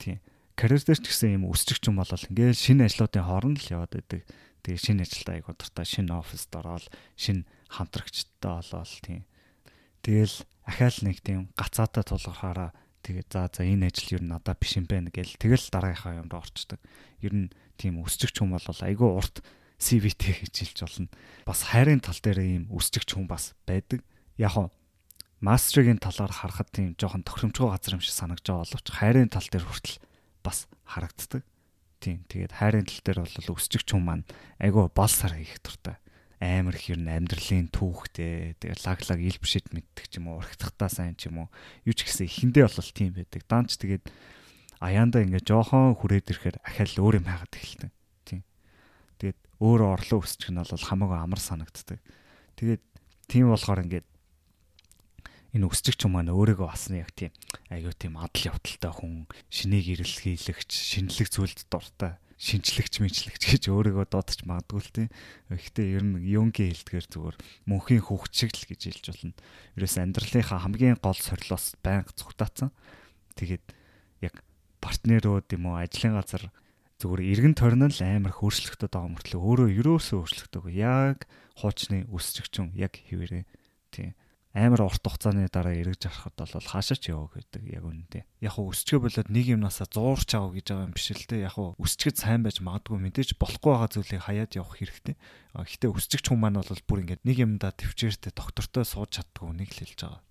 Тийм. 0.00 0.18
Карьер 0.56 0.80
дээр 0.80 1.00
ч 1.00 1.06
гэсэн 1.12 1.36
юм 1.36 1.44
өсчих 1.52 1.84
юм 1.84 2.00
бол 2.00 2.08
ингээл 2.08 2.56
шинэ 2.56 2.88
ажлуудын 2.88 3.28
хооронд 3.28 3.60
л 3.60 3.72
яваад 3.76 3.92
байдаг. 3.92 4.24
Тэгээ 4.64 4.80
шинэ 4.80 5.04
ажилдаа 5.04 5.34
айгуу 5.36 5.54
дуртай 5.54 5.86
шинэ 5.86 6.10
оффист 6.16 6.50
ороод 6.56 6.86
шинэ 7.14 7.44
хамтрагчтай 7.70 8.52
болоод 8.56 8.92
тийм. 9.04 9.22
Тэгэл 10.00 10.36
ахаал 10.64 10.98
нэг 11.04 11.20
тийм 11.22 11.52
гацаатай 11.54 12.02
тулгархаараа 12.02 12.74
тэгээ 13.06 13.24
за 13.30 13.46
за 13.46 13.62
энэ 13.62 13.86
ажил 13.94 14.18
юу 14.18 14.22
надад 14.26 14.58
биш 14.58 14.74
юм 14.74 14.90
байна 14.90 15.14
гэл 15.14 15.38
тэгэл 15.38 15.70
дараагийнхаа 15.70 16.26
юмд 16.26 16.34
орчдөг. 16.34 16.82
Ер 17.22 17.32
нь 17.32 17.48
тийм 17.78 18.02
өсчихч 18.02 18.42
хүн 18.42 18.50
бол 18.50 18.66
айгүй 18.66 19.10
урт 19.14 19.46
CV-тэй 19.78 20.34
гэж 20.42 20.54
хэлж 20.74 20.78
болно. 20.82 21.08
Бас 21.46 21.70
хайрын 21.70 22.02
тал 22.02 22.18
дээр 22.18 22.42
ийм 22.42 22.64
өсчихч 22.74 23.14
хүн 23.14 23.30
бас 23.30 23.54
байдаг 23.62 24.02
яг 24.34 24.58
хоо 24.58 24.74
мастергийн 25.40 26.02
талаар 26.02 26.32
харахад 26.32 26.72
тийм 26.72 26.98
жоохон 26.98 27.22
тохиромжгүй 27.22 27.68
газар 27.70 27.94
юм 27.94 28.02
шиг 28.02 28.16
санагдаж 28.16 28.46
байгаа 28.50 28.64
боловч 28.66 28.88
хайрын 28.90 29.30
тал 29.30 29.46
дээр 29.46 29.64
хүртэл 29.68 30.00
бас 30.42 30.66
харагддаг. 30.82 31.42
Тийм. 32.00 32.24
Тэгээд 32.26 32.52
хайрын 32.56 32.88
тал 32.88 33.02
дээр 33.04 33.18
бол 33.22 33.54
өсчихч 33.54 33.88
хүн 33.92 34.02
маань 34.02 34.24
айгүй 34.58 34.88
бол 34.90 35.12
сар 35.12 35.36
хийх 35.36 35.60
туртай. 35.60 36.00
Амар 36.36 36.76
их 36.76 36.92
ер 36.92 37.00
нь 37.00 37.08
амьдралын 37.08 37.72
түүхтэй. 37.72 38.60
Тэгээд 38.60 38.84
лаглаг 38.84 39.20
илбшид 39.24 39.72
мэддэг 39.72 40.06
ч 40.12 40.20
юм 40.20 40.28
уу, 40.28 40.44
урагтахтаа 40.44 40.92
сайн 40.92 41.16
ч 41.16 41.32
юм 41.32 41.46
уу. 41.46 41.48
Юу 41.88 41.96
ч 41.96 42.04
гэсэн 42.04 42.28
ихэндээ 42.28 42.68
бол 42.68 42.92
тийм 42.92 43.16
байдаг. 43.16 43.42
Даанч 43.48 43.80
тэгээд 43.80 44.04
аяанда 44.84 45.24
ингээ 45.24 45.48
жоохон 45.48 45.96
хүрээд 45.96 46.28
ирэхээр 46.28 46.56
ахаал 46.60 46.96
өөр 47.00 47.24
юм 47.24 47.26
хайгаад 47.32 47.54
эхэлдэг. 47.56 47.92
Тийм. 48.28 48.40
Тэгээд 49.16 49.38
өөрөө 49.64 49.88
орлоо 49.96 50.18
өсчих 50.20 50.52
нь 50.52 50.60
бол 50.60 50.68
хамаагүй 50.68 51.16
амар 51.16 51.40
санагддаг. 51.40 52.04
Тэгээд 52.60 52.82
тийм 53.32 53.48
болохоор 53.48 53.80
ингээд 53.88 54.06
энэ 55.56 55.64
өсчигч 55.72 56.04
юм 56.04 56.20
маань 56.20 56.36
өөрийгөө 56.36 56.68
бас 56.68 56.92
яг 56.92 57.16
тийм 57.16 57.32
аюу 57.72 57.96
тийм 57.96 58.20
адал 58.20 58.52
явдалтай 58.52 58.92
хүн 58.92 59.24
шинийг 59.48 59.88
ирэлхийлэгч 59.88 60.68
шинэлэг 60.68 61.28
зүйлд 61.32 61.64
дуртай 61.72 62.20
шинчлэгч 62.36 63.00
мэдлэгч 63.00 63.42
гэж 63.48 63.62
өөрийгөө 63.72 64.06
дуудаж 64.12 64.44
магадгүй 64.44 64.80
л 64.84 64.92
тийм. 64.92 65.08
Гэхдээ 65.48 65.86
ер 65.96 66.04
нь 66.04 66.20
юнгийн 66.20 66.72
хэлдгээр 66.76 67.06
зүгээр 67.08 67.36
мөнхийн 67.64 68.04
хүүхд 68.04 68.32
шиг 68.36 68.52
л 68.52 68.68
гэж 68.68 68.80
хэлж 68.92 69.04
болно. 69.08 69.34
Ерөөс 69.80 69.96
амьдралынхаа 69.96 70.58
хамгийн 70.60 71.00
гол 71.00 71.16
сорилоос 71.16 71.80
байнга 71.80 72.12
цугтаацсан. 72.12 72.70
Тэгээд 73.40 73.64
яг 74.20 74.44
партнерууд 74.84 75.48
юм 75.56 75.64
уу 75.72 75.80
ажлын 75.80 76.20
газар 76.20 76.52
зүгээр 77.00 77.24
эргэн 77.24 77.54
тойрно 77.56 77.88
л 77.88 78.00
амар 78.04 78.36
хөөрчлөгдөд 78.36 78.92
байгаа 78.92 79.12
мөртлөө 79.16 79.40
өөрөө 79.40 79.68
ерөөсөө 79.80 80.16
хөөрчлөгдөг. 80.20 80.64
Яг 80.76 81.24
хуучны 81.56 82.04
өсчөгчөн 82.12 82.76
яг 82.76 83.00
хിവэрээ. 83.00 83.48
Тийм 83.96 84.12
амар 84.56 84.88
урт 84.88 85.04
хугацааны 85.04 85.52
дараа 85.52 85.76
эргэж 85.76 86.08
харахад 86.08 86.32
бол 86.40 86.64
хаашаа 86.64 86.96
ч 86.96 87.12
яваа 87.12 87.28
гэдэг 87.36 87.62
яг 87.76 87.84
үнэндээ. 87.84 88.24
Яг 88.40 88.56
уу 88.56 88.72
өсчгөө 88.72 89.04
болоод 89.04 89.28
нэг 89.28 89.46
юмнасаа 89.52 89.84
зуурч 89.92 90.32
авах 90.32 90.56
гэж 90.56 90.66
байгаа 90.72 90.86
юм 90.88 90.96
биш 90.96 91.12
л 91.12 91.28
те. 91.28 91.44
Яг 91.44 91.60
уу 91.60 91.76
өсчгэд 91.76 92.16
сайн 92.16 92.40
байж 92.40 92.64
магадгүй 92.64 92.96
мэдээж 92.96 93.36
болохгүй 93.36 93.70
байгаа 93.76 93.92
зүйлийг 93.92 94.24
хаяад 94.24 94.56
явах 94.56 94.80
хэрэгтэй. 94.80 95.14
Гэхдээ 95.52 95.90
өсчгч 95.92 96.24
хүн 96.32 96.40
маань 96.40 96.56
бол 96.56 96.84
бүр 96.88 97.00
ингээд 97.04 97.22
нэг 97.28 97.36
юмдаа 97.36 97.72
төвчээртэй 97.76 98.32
доктортой 98.32 98.84
сууж 98.88 99.20
чаддгүй 99.20 99.52
нэг 99.52 99.70
л 99.76 99.80
хэлж 99.84 100.00
байгаа. 100.00 100.22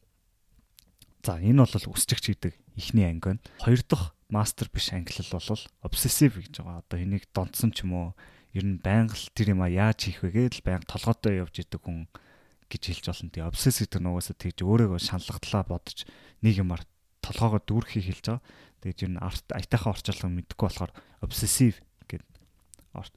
За 1.22 1.38
энэ 1.38 1.62
бол 1.62 1.94
өсчгч 1.94 2.26
гэдэг 2.34 2.54
ихний 2.82 3.06
анги 3.06 3.38
байна. 3.38 3.46
Хоёр 3.62 3.82
дахь 3.86 4.18
мастер 4.34 4.74
биш 4.74 4.90
англи 4.90 5.22
бол 5.22 5.62
obsessive 5.86 6.42
гэж 6.42 6.66
байгаа. 6.66 6.82
Одоо 6.82 6.98
энийг 6.98 7.30
донцсон 7.30 7.70
ч 7.78 7.86
юм 7.86 7.94
уу 7.94 8.10
ер 8.58 8.66
нь 8.66 8.82
байнга 8.82 9.14
л 9.14 9.30
тэр 9.38 9.54
юм 9.54 9.62
а 9.62 9.70
яаж 9.70 10.10
хийх 10.10 10.26
вэ 10.26 10.34
гэдэл 10.50 10.66
байнга 10.66 10.90
толгойтой 10.90 11.46
явж 11.46 11.62
идэг 11.62 11.82
хүн 11.84 12.10
гэж 12.76 12.84
хэлж 12.92 13.06
болно. 13.08 13.32
Тэгээ 13.32 13.50
obsess 13.50 13.78
гэдэг 13.82 14.02
нь 14.04 14.10
угаасаа 14.12 14.36
тэгж 14.36 14.60
өөрийгөө 14.68 15.00
шаналгатлаа 15.00 15.64
бодож 15.64 16.00
нэг 16.44 16.54
юмар 16.60 16.82
толгоогоо 17.24 17.62
дүүрхийг 17.64 18.06
хэлж 18.12 18.26
байгаа. 18.28 18.44
Тэгээд 18.84 19.02
юу 19.08 19.12
н 19.16 19.20
айтайхан 19.24 19.92
орчуулга 19.96 20.30
мэдэхгүй 20.30 20.68
болохоор 20.70 20.94
obsessive 21.24 21.80
гэд 22.06 22.24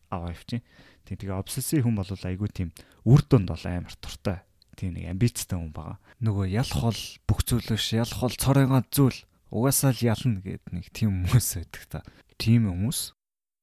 аваа 0.09 0.33
явчих. 0.33 0.65
Тэг 1.05 1.21
тэгээ 1.21 1.37
obsessive 1.37 1.85
хүн 1.85 1.99
бол 1.99 2.09
айгүй 2.09 2.49
тийм 2.49 2.71
үр 3.05 3.21
дүнд 3.27 3.53
бол 3.53 3.65
амар 3.69 3.95
туртай. 4.01 4.47
Тийм 4.79 4.95
нэг 4.95 5.11
амбицтай 5.13 5.59
хүн 5.59 5.75
байгаа. 5.75 5.99
Нөгөө 6.23 6.47
ялах 6.55 6.83
бол 6.89 7.03
бүх 7.27 7.41
зүйлөөш 7.45 7.87
ялах 7.99 8.21
бол 8.23 8.37
цоройгоо 8.39 8.83
зүйл 8.89 9.19
угаасаа 9.51 9.93
л 9.93 10.07
ялна 10.07 10.41
гэд 10.41 10.65
нэг 10.71 10.87
тийм 10.95 11.27
хүмүүс 11.27 11.49
байдаг 11.59 11.85
та. 11.91 12.01
Тийм 12.39 12.71
хүмүүс 12.71 13.13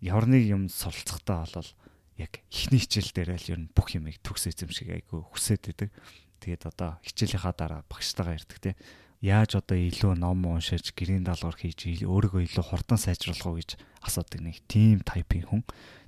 ямар 0.03 0.27
нэг 0.27 0.43
юм 0.45 0.67
суралцахтаа 0.69 1.47
болол 1.47 1.69
яг 2.17 2.39
ихний 2.47 2.79
хичээл 2.79 3.11
дээр 3.11 3.29
л 3.35 3.51
ер 3.51 3.59
нь 3.67 3.71
бүх 3.75 3.91
юмыг 3.95 4.19
төгс 4.23 4.47
эзэмшиг 4.47 4.87
айгүй 4.91 5.19
хүсээд 5.19 5.63
идэг. 5.75 5.89
Тэгээд 6.39 6.63
одоо 6.71 6.99
хичээлийнхаа 7.03 7.53
дараа 7.55 7.81
багштайгаа 7.91 8.39
ярьдаг 8.39 8.59
те. 8.63 8.71
Яаж 9.19 9.59
одоо 9.59 9.75
илүү 9.75 10.15
ном 10.19 10.45
уншиж, 10.47 10.95
гэрийн 10.95 11.27
даалгавар 11.27 11.57
хийж 11.59 12.05
өөрийгөө 12.05 12.45
илүү 12.45 12.65
хурдан 12.69 12.99
сайжруулах 12.99 13.47
уу 13.47 13.57
гэж 13.59 13.79
асуудаг 14.05 14.39
нэг 14.43 14.61
team 14.69 15.01
type-ийн 15.01 15.47
хүн. 15.49 15.63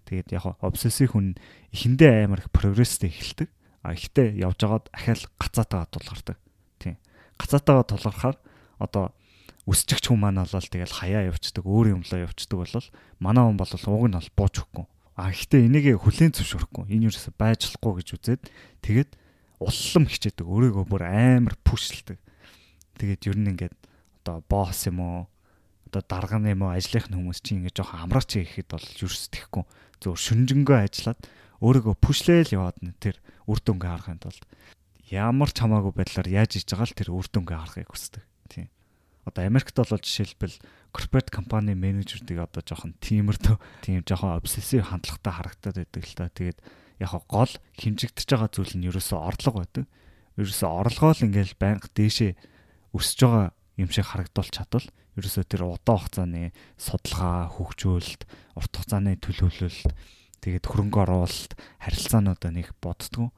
Тэгээд 0.08 0.32
яг 0.38 0.56
обсессив 0.64 1.12
хүн 1.12 1.36
эхэндээ 1.74 2.30
амар 2.30 2.46
их 2.46 2.52
прогресстэй 2.54 3.10
эхэлдэг. 3.12 3.50
А 3.84 3.96
ихтэй 3.96 4.38
явж 4.40 4.60
байгаад 4.64 4.88
ахаал 4.94 5.24
гацаатайгаа 5.40 5.90
тулгардаг. 5.92 6.38
Тийм. 6.80 6.96
Гацаатайгаа 7.40 7.86
тулгархаар 7.88 8.38
одоо 8.80 9.12
өсчихч 9.68 10.08
хүн 10.08 10.20
маань 10.24 10.40
болол 10.40 10.64
тэгэл 10.72 10.96
хаяа 10.96 11.28
явцдаг, 11.28 11.68
өөр 11.68 12.00
юмлаа 12.00 12.24
явцдаг 12.24 12.56
болол 12.56 12.88
манай 13.20 13.44
хүн 13.44 13.60
бол 13.60 13.72
ууг 13.72 14.06
нь 14.08 14.16
бол 14.16 14.32
бууж 14.38 14.56
өгөхгүй. 14.64 14.86
А 15.18 15.34
ихтэй 15.34 15.66
энийг 15.66 15.98
хүлээн 15.98 16.30
зөвшөөрөхгүй. 16.38 16.94
Энэ 16.94 17.10
юусаа 17.10 17.34
байжлахгүй 17.34 18.06
гэж 18.06 18.08
үзээд 18.22 18.42
тэгээд 18.86 19.12
уллам 19.58 20.06
хичээдэг. 20.06 20.46
Өөрийгөө 20.46 20.86
бүр 20.86 21.04
амар 21.10 21.58
пүшлдэг. 21.66 22.22
Тэгээд 23.02 23.26
ер 23.34 23.38
нь 23.42 23.50
ингээд 23.58 23.74
одоо 24.22 24.46
босс 24.46 24.86
юм 24.86 25.02
уу 25.02 25.26
одоо 25.90 26.06
дарганы 26.06 26.54
юм 26.54 26.70
уу 26.70 26.78
ажлынх 26.78 27.10
нь 27.10 27.18
хүмүүс 27.18 27.42
чинь 27.42 27.66
ингээд 27.66 27.82
жоохон 27.82 28.06
амраач 28.06 28.30
хийхэд 28.38 28.70
бол 28.70 28.88
юус 29.02 29.26
тэхгүй. 29.34 29.66
Зөв 29.98 30.14
шүнжэнгөө 30.22 30.78
ажиллаад 30.86 31.20
өөрийгөө 31.66 31.96
пүшлээл 31.98 32.54
яваад 32.54 32.78
н 32.86 32.94
тэр 33.02 33.18
үр 33.50 33.58
дүнгээ 33.58 33.90
харахын 33.90 34.22
тулд 34.22 34.44
ямар 35.10 35.50
ч 35.50 35.64
хамаагүй 35.64 35.94
байдлаар 35.96 36.30
яаж 36.30 36.62
иж 36.62 36.70
байгаа 36.70 36.88
л 36.92 37.00
тэр 37.00 37.10
үр 37.16 37.26
дүнгээ 37.32 37.58
харахыг 37.58 37.90
хүсдэг. 37.90 38.27
Одоо 39.28 39.44
Америкт 39.44 39.76
бол 39.76 39.92
жишээлбэл 39.92 40.56
корпорат 40.96 41.28
компани 41.28 41.76
менежердийг 41.76 42.48
одоо 42.48 42.64
жоохон 42.64 42.96
тиймэрдөө 43.04 43.60
тийм 43.84 44.08
жоохон 44.08 44.40
обсессив 44.40 44.88
хандлагатай 44.88 45.34
харагдаад 45.36 45.76
байдаг 45.84 46.04
л 46.08 46.16
та. 46.16 46.32
Тэгээд 46.32 46.60
яг 47.04 47.12
гол 47.28 47.52
хэмжигдэж 47.76 48.28
байгаа 48.32 48.50
зүйл 48.50 48.74
нь 48.80 48.88
ерөөсөө 48.88 49.20
орлого 49.20 49.68
байдаг. 49.68 49.86
Ерөөсөө 50.40 50.70
орлогоо 50.72 51.12
л 51.12 51.26
ингээл 51.28 51.60
байнга 51.60 51.92
дээшээ 51.92 52.32
өсөж 52.96 53.20
байгаа 53.20 53.48
юм 53.78 53.90
шиг 53.92 54.08
харагдуулж 54.08 54.52
чадвал 54.56 54.88
ерөөсөө 55.18 55.44
тэр 55.50 55.66
удаан 55.66 55.98
хугацааны 55.98 56.54
судалгаа, 56.78 57.50
хөгжүүлэлт, 57.58 58.22
урт 58.54 58.74
хугацааны 58.78 59.18
төлөвлөлт, 59.18 59.90
тэгээд 60.46 60.66
хөрөнгө 60.70 61.00
оруулалт, 61.02 61.58
харилцаануудаа 61.82 62.52
нэг 62.54 62.78
боддгоо. 62.78 63.34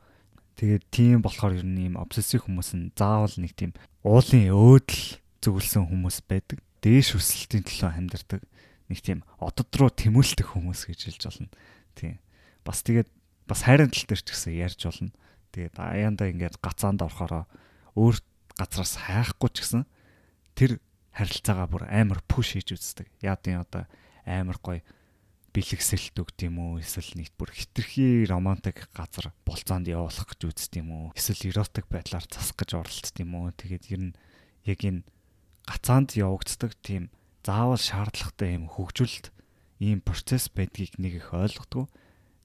Тэгээд 0.60 0.84
тийм 0.92 1.24
болохоор 1.24 1.56
ер 1.56 1.64
нь 1.64 1.88
ийм 1.88 1.96
обсессив 1.96 2.44
хүмүүс 2.44 2.76
нь 2.76 2.92
заавал 3.00 3.32
нэг 3.40 3.56
тийм 3.56 3.72
уулын 4.04 4.52
өөдөл 4.52 5.24
зөвлөсөн 5.44 5.88
хүмүүс 5.90 6.24
байдаг 6.28 6.60
дээш 6.84 7.16
өсөлтийн 7.20 7.64
төлөө 7.68 7.92
амьдардаг 7.96 8.42
нэг 8.90 9.00
тийм 9.04 9.20
одод 9.38 9.70
руу 9.76 9.92
тэмүүлдэг 9.94 10.48
хүмүүс 10.56 10.90
гэж 10.90 11.00
хэлж 11.12 11.24
болно. 11.30 11.50
Тийм. 11.94 12.18
Бас 12.66 12.82
тэгээд 12.82 13.10
бас 13.46 13.64
хайрын 13.64 13.92
тал 13.94 14.08
дээр 14.10 14.22
ч 14.24 14.28
гэсэн 14.34 14.54
ярьж 14.58 14.82
болно. 14.88 15.12
Тэгээд 15.54 15.76
аяанда 15.78 16.30
ингээд 16.32 16.58
гацаанд 16.64 17.06
орохороо 17.06 17.46
өөр 18.00 18.18
газраас 18.58 18.98
хайхгүй 18.98 19.50
ч 19.54 19.58
гэсэн 19.64 19.84
тэр 20.58 20.82
харилцаагаа 21.14 21.68
бүр 21.70 21.84
амар 21.88 22.20
пуш 22.26 22.58
хийж 22.58 22.74
үздэг. 22.74 23.08
Яа 23.22 23.38
тийм 23.38 23.62
одоо 23.62 23.86
амар 24.26 24.58
гоё 24.58 24.82
бэлэгсэлт 25.54 26.14
өгд 26.14 26.40
юм 26.46 26.62
уу 26.62 26.74
эсвэл 26.78 27.18
нэг 27.18 27.34
бүр 27.34 27.50
хитрхи 27.50 28.30
романтик 28.30 28.90
газар 28.94 29.34
болцоонд 29.46 29.90
явуулах 29.90 30.30
гэж 30.30 30.42
үздэг 30.46 30.86
юм 30.86 30.90
уу 30.94 31.06
эсвэл 31.18 31.50
эротик 31.50 31.90
байдлаар 31.90 32.26
засах 32.30 32.54
гэж 32.54 32.78
оролцдог 32.78 33.18
юм 33.18 33.34
уу 33.34 33.50
тэгээд 33.58 33.86
ер 33.90 34.02
нь 34.14 34.18
яг 34.70 34.80
энэ 34.86 35.02
гацаанд 35.70 36.18
явагддаг 36.18 36.74
тийм 36.82 37.14
заавал 37.46 37.78
шаардлагатай 37.78 38.58
юм 38.58 38.66
хөгжүүлэлт 38.74 39.30
ийм 39.86 40.02
процесс 40.02 40.50
байдгийг 40.50 40.98
нэг 40.98 41.22
их 41.22 41.30
ойлгодгоо. 41.30 41.86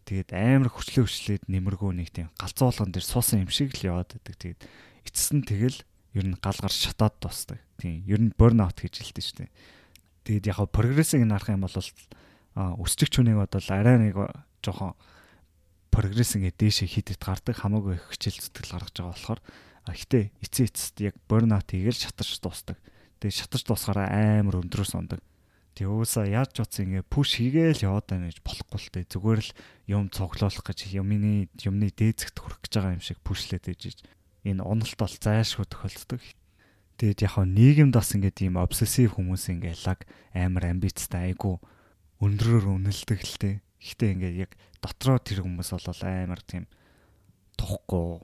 Тэгээд 0.04 0.36
амар 0.36 0.68
хүчлээ 0.68 1.08
хүчлээд 1.08 1.44
нэмэргүй 1.48 1.92
нэг 1.96 2.12
тийм 2.12 2.28
галзуулган 2.36 2.92
дээр 2.92 3.08
суусан 3.08 3.42
юм 3.42 3.50
шиг 3.50 3.72
л 3.80 3.88
яваад 3.88 4.12
байдаг. 4.12 4.36
Тэгээд 4.36 4.60
эцэст 5.08 5.32
нь 5.32 5.48
тэгэл 5.48 5.80
ер 6.14 6.24
нь 6.28 6.36
галгар 6.36 6.70
шатаад 6.70 7.16
дуусдаг. 7.18 7.58
Тийм 7.80 8.04
ер 8.04 8.20
нь 8.20 8.36
burnout 8.36 8.76
гэж 8.76 9.00
хэлдэг 9.00 9.24
шүү 9.24 9.38
дээ. 9.48 9.50
Тэгээд 10.28 10.48
яг 10.52 10.58
прогрессыг 10.68 11.24
нарах 11.24 11.48
юм 11.48 11.64
бол 11.64 11.74
өсчих 12.54 13.10
хүнийг 13.10 13.40
бодвол 13.40 13.68
арай 13.72 13.96
нэг 13.98 14.14
жоохон 14.62 14.94
прогресс 15.90 16.38
ингээ 16.38 16.54
дээшээ 16.54 16.88
хидэт 16.90 17.22
гардаг 17.22 17.54
хамаагүй 17.58 17.98
их 17.98 18.06
хичээл 18.14 18.46
зүтгэл 18.46 18.72
гаргаж 18.78 18.94
байгаа 18.94 19.14
болохоор 19.14 19.40
ихтэй 19.94 20.22
эцээ 20.42 20.66
эцэст 20.70 20.96
яг 21.02 21.14
burnout 21.26 21.66
хийгээл 21.70 21.98
шатарч 21.98 22.38
дуусдаг. 22.38 22.78
Тэгээ 23.24 23.40
шатарч 23.40 23.64
дуусахаараа 23.64 24.44
амар 24.44 24.60
өндрөөс 24.60 24.92
ундаг. 25.00 25.24
Тэгээ 25.72 25.88
уусаа 25.88 26.28
яаж 26.28 26.52
ч 26.52 26.60
утсан 26.60 26.92
ингээ 26.92 27.08
пуш 27.08 27.40
хийгээл 27.40 27.88
яваад 27.88 28.04
байна 28.04 28.28
гэж 28.28 28.44
болохгүй 28.44 28.78
л 28.84 28.92
дээ. 28.92 29.08
Зүгээр 29.16 29.40
л 29.40 29.50
юм 29.88 30.12
цуглуулах 30.12 30.60
гэж 30.60 30.92
юмны 30.92 31.48
юмны 31.64 31.88
дээзэгт 31.88 32.36
хүрэх 32.36 32.60
гэж 32.68 32.72
байгаа 32.76 32.94
юм 32.94 33.00
шиг 33.00 33.18
пушлээд 33.24 33.72
ээж 33.72 34.04
энэ 34.44 34.60
уналт 34.60 35.00
бол 35.00 35.16
зайлшгүй 35.16 35.64
тохиолддог. 35.72 36.20
Тэгээд 37.00 37.24
яг 37.24 37.34
нийгэмд 37.40 37.96
бас 37.96 38.12
ингээд 38.12 38.44
ийм 38.44 38.60
обсессив 38.60 39.16
хүмүүс 39.16 39.48
ингээ 39.56 39.74
лаг 39.88 40.04
амар 40.36 40.68
амбицтай 40.68 41.32
айгу 41.32 41.64
өндрөөр 42.20 42.76
үнэлдэг 42.76 43.20
л 43.24 43.36
дээ. 43.40 43.54
Гэхдээ 43.80 44.12
ингээ 44.20 44.32
яг 44.44 44.52
дотроо 44.84 45.16
тэр 45.16 45.48
хүмүүс 45.48 45.72
бол 45.72 45.88
амар 46.04 46.44
тийм 46.44 46.68
тухгүй 47.56 48.20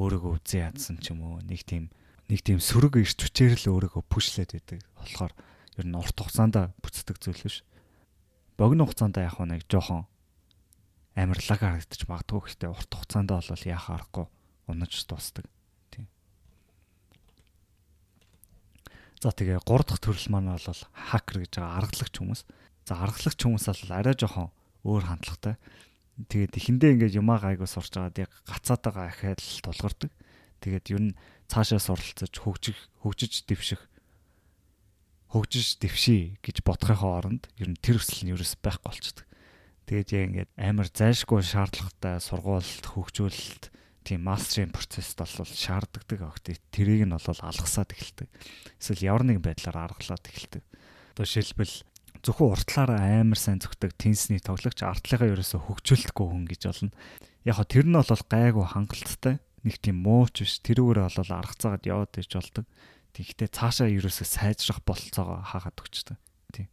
өөрийгөө 0.00 0.32
үзээ 0.40 0.64
ядсан 0.72 0.96
ч 0.96 1.12
юм 1.12 1.28
уу 1.28 1.44
нэг 1.44 1.60
тийм 1.68 1.92
нэг 2.30 2.46
тийм 2.46 2.62
сөрөг 2.62 3.02
ирч 3.02 3.18
хүчээр 3.18 3.58
л 3.58 3.74
өөрийгөө 3.74 4.06
пүшлээд 4.06 4.54
байдаг. 4.54 4.86
болохоор 4.94 5.34
ер 5.82 5.86
нь 5.90 5.98
урт 5.98 6.14
хугацаанд 6.14 6.70
бүцдэг 6.78 7.18
зүйл 7.18 7.42
биш. 7.42 7.66
Богино 8.54 8.86
хугацаанд 8.86 9.18
яг 9.18 9.34
нэг 9.42 9.66
жоохон 9.66 10.06
амарлаг 11.18 11.58
харагдаж 11.58 12.06
магадгүй 12.06 12.40
гэхдээ 12.46 12.70
урт 12.70 12.86
хугацаанд 12.94 13.34
бол 13.34 13.66
яах 13.66 13.86
аргагүй 13.90 14.26
унаж 14.70 14.94
дуусдаг. 15.10 15.50
Тийм. 15.90 16.06
За 19.18 19.34
тэгээ 19.34 19.58
3 19.66 19.90
дахь 19.90 19.98
төрөл 19.98 20.30
маань 20.30 20.54
бол 20.54 20.62
хакер 20.94 21.42
гэж 21.42 21.52
байгаа 21.58 21.82
аргалагч 21.82 22.14
хүмүүс. 22.14 22.42
За 22.86 22.94
аргалагч 22.94 23.40
хүмүүс 23.42 23.66
бол 23.66 23.90
арай 23.90 24.14
жоохон 24.14 24.54
өөр 24.86 25.04
хандлагатай. 25.10 25.58
Тэгээд 26.30 26.56
эхэндээ 26.62 26.90
ингээд 26.94 27.18
юмаа 27.18 27.42
гайгүй 27.42 27.66
сурч 27.66 27.90
байгаад 27.96 28.22
яг 28.22 28.30
гацаатайгаа 28.46 29.10
ахаад 29.10 29.40
л 29.42 29.60
тулгардаг. 29.64 30.10
Тэгээд 30.60 30.86
ер 30.94 31.02
нь 31.10 31.12
цаашаа 31.50 31.82
суралцаж 31.82 32.30
хөгжих 32.30 32.78
хөгжиж 33.02 33.44
дэвших 33.50 33.90
хөгжиж 35.34 35.78
дэвший 35.82 36.38
гэж 36.42 36.62
бодохын 36.66 37.02
оронд 37.02 37.42
ер 37.58 37.70
нь 37.70 37.78
тэр 37.78 37.98
өсөл 38.02 38.26
нь 38.26 38.32
ерөөс 38.34 38.58
байхгүй 38.62 38.86
болчихдог. 38.86 39.26
Тэгээд 39.86 40.10
яа 40.10 40.26
ингээд 40.26 40.50
амар 40.58 40.88
зайлшгүй 40.90 41.42
шаардлагатай 41.42 42.18
сургуульд 42.18 42.86
хөгжүүлэлт 42.86 43.70
тийм 44.02 44.26
мастерын 44.26 44.74
процессд 44.74 45.18
бол 45.22 45.30
шаарддаг 45.46 46.18
огт 46.22 46.50
тэрийг 46.74 47.06
нь 47.06 47.14
бол 47.14 47.40
алгасаад 47.46 47.94
эхэлдэг. 47.94 48.26
Эсвэл 48.82 49.06
ямар 49.06 49.22
нэгэн 49.26 49.44
байдлаар 49.44 49.86
аргалаад 49.86 50.24
эхэлдэг. 50.26 50.62
Одоо 51.14 51.24
жишээлбэл 51.26 51.74
зөвхөн 52.26 52.50
уртлаараа 52.50 53.22
амар 53.22 53.38
сайн 53.38 53.62
зөвхөдөг 53.62 53.94
тенсний 53.94 54.42
тоглогч 54.42 54.82
артлыгаа 54.82 55.30
ерөөсө 55.30 55.62
хөгжүүлэхгүй 55.62 56.26
хүн 56.26 56.46
гэж 56.50 56.62
болно. 56.66 56.90
Яг 57.46 57.54
хо 57.54 57.64
тэр 57.64 57.86
нь 57.86 57.94
бол 57.94 58.06
гайгүй 58.06 58.66
хангалттай 58.66 59.38
нэг 59.64 59.76
тийм 59.80 60.00
мууч 60.00 60.44
биш 60.44 60.60
тэрүүгээр 60.64 61.00
болол 61.04 61.32
аргацаагаад 61.36 61.84
яваад 61.84 62.16
иж 62.16 62.32
болдог. 62.32 62.66
Тэгэхдээ 63.12 63.48
цаашаа 63.50 63.88
ерөөсөө 63.90 64.26
сайжрах 64.26 64.80
болцоогоо 64.86 65.42
хаагаад 65.42 65.76
өгчдөг. 65.76 66.16
Тийм. 66.54 66.68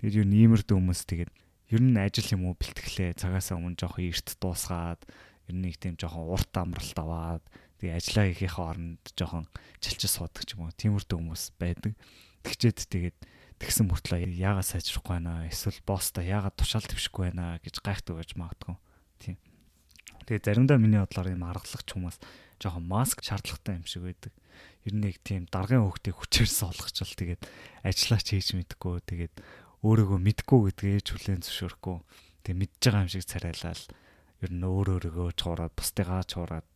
Тэгээд 0.00 0.18
юу 0.20 0.26
ниймэрдүү 0.26 0.76
хүмүүс 0.76 1.02
тэгээд 1.06 1.32
ер 1.70 1.82
нь 1.82 1.98
ажил 1.98 2.34
юм 2.34 2.50
уу 2.50 2.54
бэлтгэлээ 2.58 3.18
цагаасаа 3.20 3.58
өмнө 3.58 3.78
жоохон 3.78 4.06
эрт 4.06 4.28
дуусгаад 4.38 5.02
ер 5.46 5.54
нь 5.54 5.62
нэг 5.66 5.76
тийм 5.78 5.94
жоохон 5.94 6.30
урт 6.30 6.52
амралт 6.54 6.98
аваад 6.98 7.44
тэгээ 7.78 7.98
ажиллаа 7.98 8.24
хийхийнхээ 8.30 8.66
оронд 8.66 9.02
жоохон 9.14 9.44
чилчил 9.82 10.10
суудаг 10.10 10.42
ч 10.46 10.54
юм 10.54 10.66
уу 10.66 10.74
тиймэрдүү 10.74 11.16
хүмүүс 11.18 11.44
байдаг. 11.58 11.92
Тэгчээд 12.42 12.78
тэгээд 12.86 13.16
тэгсэн 13.58 13.86
мөртлөө 13.90 14.30
яагаад 14.36 14.68
сайжрахгүй 14.68 15.14
байна 15.18 15.46
эсвэл 15.50 15.80
босстой 15.82 16.24
яагаад 16.30 16.56
тушаал 16.56 16.86
твшихгүй 16.86 17.30
байна 17.30 17.58
гэж 17.60 17.82
гайхдаг 17.82 18.14
байж 18.16 18.30
магадгүй. 18.38 18.76
Тийм. 19.20 19.36
Тэгээ 20.26 20.42
заримдаа 20.42 20.78
миний 20.82 20.98
бодлоор 20.98 21.30
юм 21.30 21.46
аргалагч 21.46 21.88
хүмүүс 21.94 22.18
жоохон 22.58 22.84
маск 22.90 23.22
шаардлагатай 23.22 23.78
юм 23.78 23.86
шиг 23.86 24.02
байдаг. 24.02 24.34
Ер 24.82 24.94
нь 24.98 25.02
нэг 25.06 25.22
тийм 25.22 25.46
даргын 25.46 25.86
хөвгтийг 25.86 26.18
хүчээр 26.18 26.50
суулгачвал 26.50 27.14
тэгээд 27.14 27.42
ажиллаач 27.86 28.26
хийж 28.34 28.58
мэдгүй 28.58 29.06
тэгээд 29.06 29.34
өөрийгөө 29.86 30.18
мэдгүй 30.18 30.60
гэдгээ 30.74 30.94
ээж 30.98 31.06
хүлээн 31.14 31.42
зөвшөөрөхгүй. 31.46 31.96
Тэгээд 32.42 32.58
мэдж 32.58 32.80
байгаа 32.82 33.04
юм 33.06 33.12
шиг 33.14 33.24
царайлал 33.30 33.84
ер 34.42 34.50
нь 34.50 34.66
өөр 34.66 34.88
өөрийгөө 34.98 35.28
чуураад 35.38 35.72
бусдыгаа 35.78 36.22
чуураад 36.26 36.66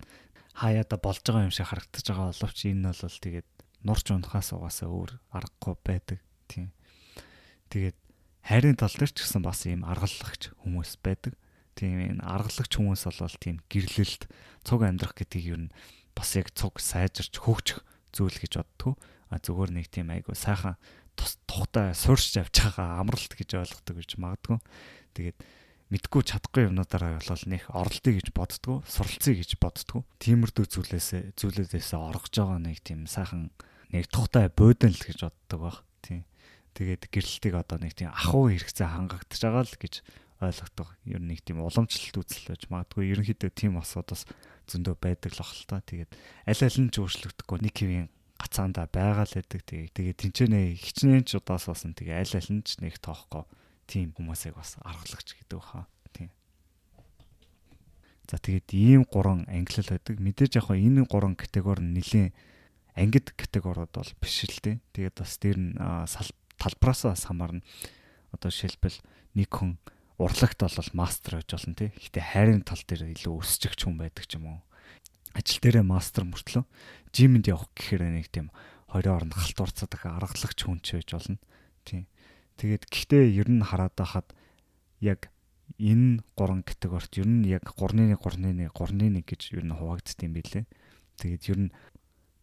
хаяада 0.55 0.97
болж 1.03 1.23
байгаа 1.27 1.47
юм 1.49 1.55
шиг 1.55 1.67
харагдаж 1.71 2.07
байгаа 2.07 2.31
боловч 2.31 2.59
энэ 2.71 2.93
бол 2.95 3.19
тэгээд 3.19 3.49
нурч 3.83 4.07
унахаас 4.13 4.49
угаасаа 4.55 4.89
өөр 4.93 5.11
аргагүй 5.35 5.75
байдаг 5.83 6.19
тийм. 6.47 6.71
Тэгээд 7.73 7.99
хайрын 8.45 8.77
тал 8.77 8.93
дээр 8.93 9.11
ч 9.11 9.19
гэсэн 9.25 9.43
бас 9.43 9.65
ийм 9.67 9.83
аргалагч 9.89 10.53
хүмүүс 10.61 11.01
байдаг 11.01 11.35
тийм 11.79 11.99
энэ 12.01 12.25
аргалагч 12.25 12.73
хүмүүс 12.75 13.05
бол 13.07 13.37
тийм 13.41 13.61
гэрлэлт 13.71 14.27
цуг 14.65 14.81
амьдрах 14.83 15.15
гэдгийг 15.15 15.47
юу 15.53 15.59
н 15.67 15.73
бас 16.17 16.35
яг 16.37 16.51
цуг 16.53 16.83
сайжирч 16.83 17.39
хөгжих 17.39 17.85
зүйл 18.11 18.37
гэж 18.37 18.61
боддгоо 18.61 18.95
а 19.31 19.39
зүгээр 19.39 19.71
нэг 19.71 19.87
тийм 19.89 20.11
айгу 20.11 20.35
сайхан 20.35 20.75
тухтай 21.47 21.95
суурьж 21.95 22.35
авч 22.43 22.67
байгаа 22.67 22.99
амралт 22.99 23.33
гэж 23.35 23.63
ойлгодог 23.63 23.97
гэж 24.03 24.11
магадгүй. 24.19 24.59
Тэгээд 25.15 25.39
мэдгүй 25.91 26.23
чадахгүй 26.27 26.67
юмнуудаараа 26.67 27.23
болол 27.23 27.45
нэх 27.47 27.71
оролдъё 27.71 28.13
гэж 28.19 28.29
боддгоо, 28.35 28.83
суралцъя 28.87 29.35
гэж 29.39 29.59
боддгоо. 29.63 30.03
Тиймэрдүү 30.19 30.67
зүйлээс 30.67 31.39
зүйлүүдээс 31.39 31.91
оргож 31.95 32.35
байгаа 32.35 32.59
нэг 32.59 32.79
тийм 32.83 33.07
сайхан 33.07 33.51
нэг 33.95 34.11
тухтай 34.11 34.51
буудан 34.51 34.95
л 34.95 35.03
гэж 35.03 35.19
боддог 35.31 35.61
баг. 35.61 35.79
Тийм. 36.03 36.27
Тэгээд 36.75 37.11
гэрэлтийг 37.11 37.55
одоо 37.59 37.79
нэг 37.83 37.95
тийм 37.99 38.11
ахуй 38.15 38.55
хэрэгцээ 38.55 38.87
хангагдаж 38.87 39.41
байгаа 39.43 39.67
л 39.67 39.79
гэж 39.79 39.95
ойлгодог. 40.41 40.89
Ер 41.05 41.21
нь 41.21 41.37
нэг 41.37 41.45
тийм 41.45 41.61
уламжлалт 41.61 42.17
үзэл 42.17 42.49
байж 42.49 42.65
магадгүй. 42.73 43.13
Ерөнхийдөө 43.13 43.51
тийм 43.53 43.77
асуудаас 43.77 44.25
зөндөө 44.67 44.97
байдаг 44.97 45.37
л 45.37 45.43
бахал 45.45 45.65
та. 45.69 45.85
Тэгээд 45.85 46.11
аль 46.49 46.65
аль 46.65 46.81
нь 46.81 46.89
ч 46.89 46.97
өөрчлөгдөхгүй 47.05 47.59
нэг 47.61 47.75
хэвийн 47.77 48.09
гацаанда 48.41 48.89
байгаа 48.89 49.29
л 49.29 49.37
байдаг. 49.37 49.61
Тэгээд 49.69 49.93
тэгээд 49.93 50.19
тэнцэнэ 50.25 50.61
хичнээн 50.81 51.25
ч 51.29 51.37
удаас 51.37 51.69
басан 51.69 51.93
тэгээд 51.93 52.21
аль 52.25 52.37
аль 52.41 52.51
нь 52.57 52.65
ч 52.65 52.81
нэг 52.81 52.97
тоохгүй 53.05 53.45
тийм 53.85 54.17
хүмүүсийг 54.17 54.57
бас 54.57 54.81
аргалагч 54.81 55.37
гэдэг 55.37 55.61
баха. 55.61 55.85
Тийм. 56.17 56.33
За 58.25 58.41
тэгээд 58.41 58.69
ийм 58.73 59.03
гурван 59.05 59.45
англи 59.45 59.85
байдаг. 59.85 60.17
Мэдээж 60.17 60.57
яг 60.57 60.73
энэ 60.73 61.05
гурван 61.05 61.37
категори 61.37 61.85
нь 61.85 62.01
нэлийн 62.01 62.33
ангид 62.97 63.37
категориуд 63.37 63.93
бол 63.93 64.13
биш 64.23 64.49
л 64.49 64.57
дээ. 64.65 64.81
Тэгээд 64.97 65.17
бас 65.21 65.37
дээр 65.37 65.59
нь 65.61 65.77
талбараасаа 66.57 67.13
хамаарна. 67.13 67.61
Одоо 68.33 68.49
жишээлбэл 68.49 68.99
нэг 69.35 69.51
хүн 69.51 69.77
урлагт 70.21 70.61
бол 70.61 70.91
мастер 70.93 71.41
гэж 71.41 71.49
болно 71.57 71.75
тий. 71.75 71.91
Гэтэ 71.97 72.21
хайрын 72.21 72.61
тал 72.61 72.83
дээр 72.85 73.17
илүү 73.17 73.41
өсчих 73.41 73.73
хүн 73.81 73.97
байдаг 73.97 74.29
ч 74.29 74.37
юм 74.37 74.53
уу. 74.53 74.61
Ажил 75.33 75.65
дээрээ 75.65 75.85
мастер 75.87 76.29
мөртлөө 76.29 76.65
жимэнд 77.17 77.49
явах 77.49 77.73
гэхээр 77.73 78.05
нэг 78.05 78.29
тийм 78.29 78.53
хоёрын 78.93 79.17
оронд 79.17 79.33
их 79.33 80.05
аргалагч 80.05 80.59
хүн 80.61 80.85
ч 80.85 81.01
байж 81.01 81.09
болно. 81.17 81.39
Тийм. 81.89 82.05
Тэгээд 82.61 82.85
гэхдээ 82.93 83.25
ер 83.41 83.49
нь 83.49 83.65
хараад 83.65 83.97
байхад 83.97 84.29
яг 85.01 85.33
энэ 85.81 86.21
гурван 86.37 86.63
категорит 86.69 87.17
ер 87.17 87.25
нь 87.25 87.49
яг 87.49 87.65
3.1 87.65 88.21
3.1 88.21 88.69
3.1 88.69 89.25
гэж 89.25 89.41
ер 89.57 89.65
нь 89.65 89.73
хуваагдсан 89.73 90.29
юм 90.29 90.35
билээ. 90.37 90.69
Тэгээд 91.17 91.43
ер 91.49 91.59
нь 91.65 91.75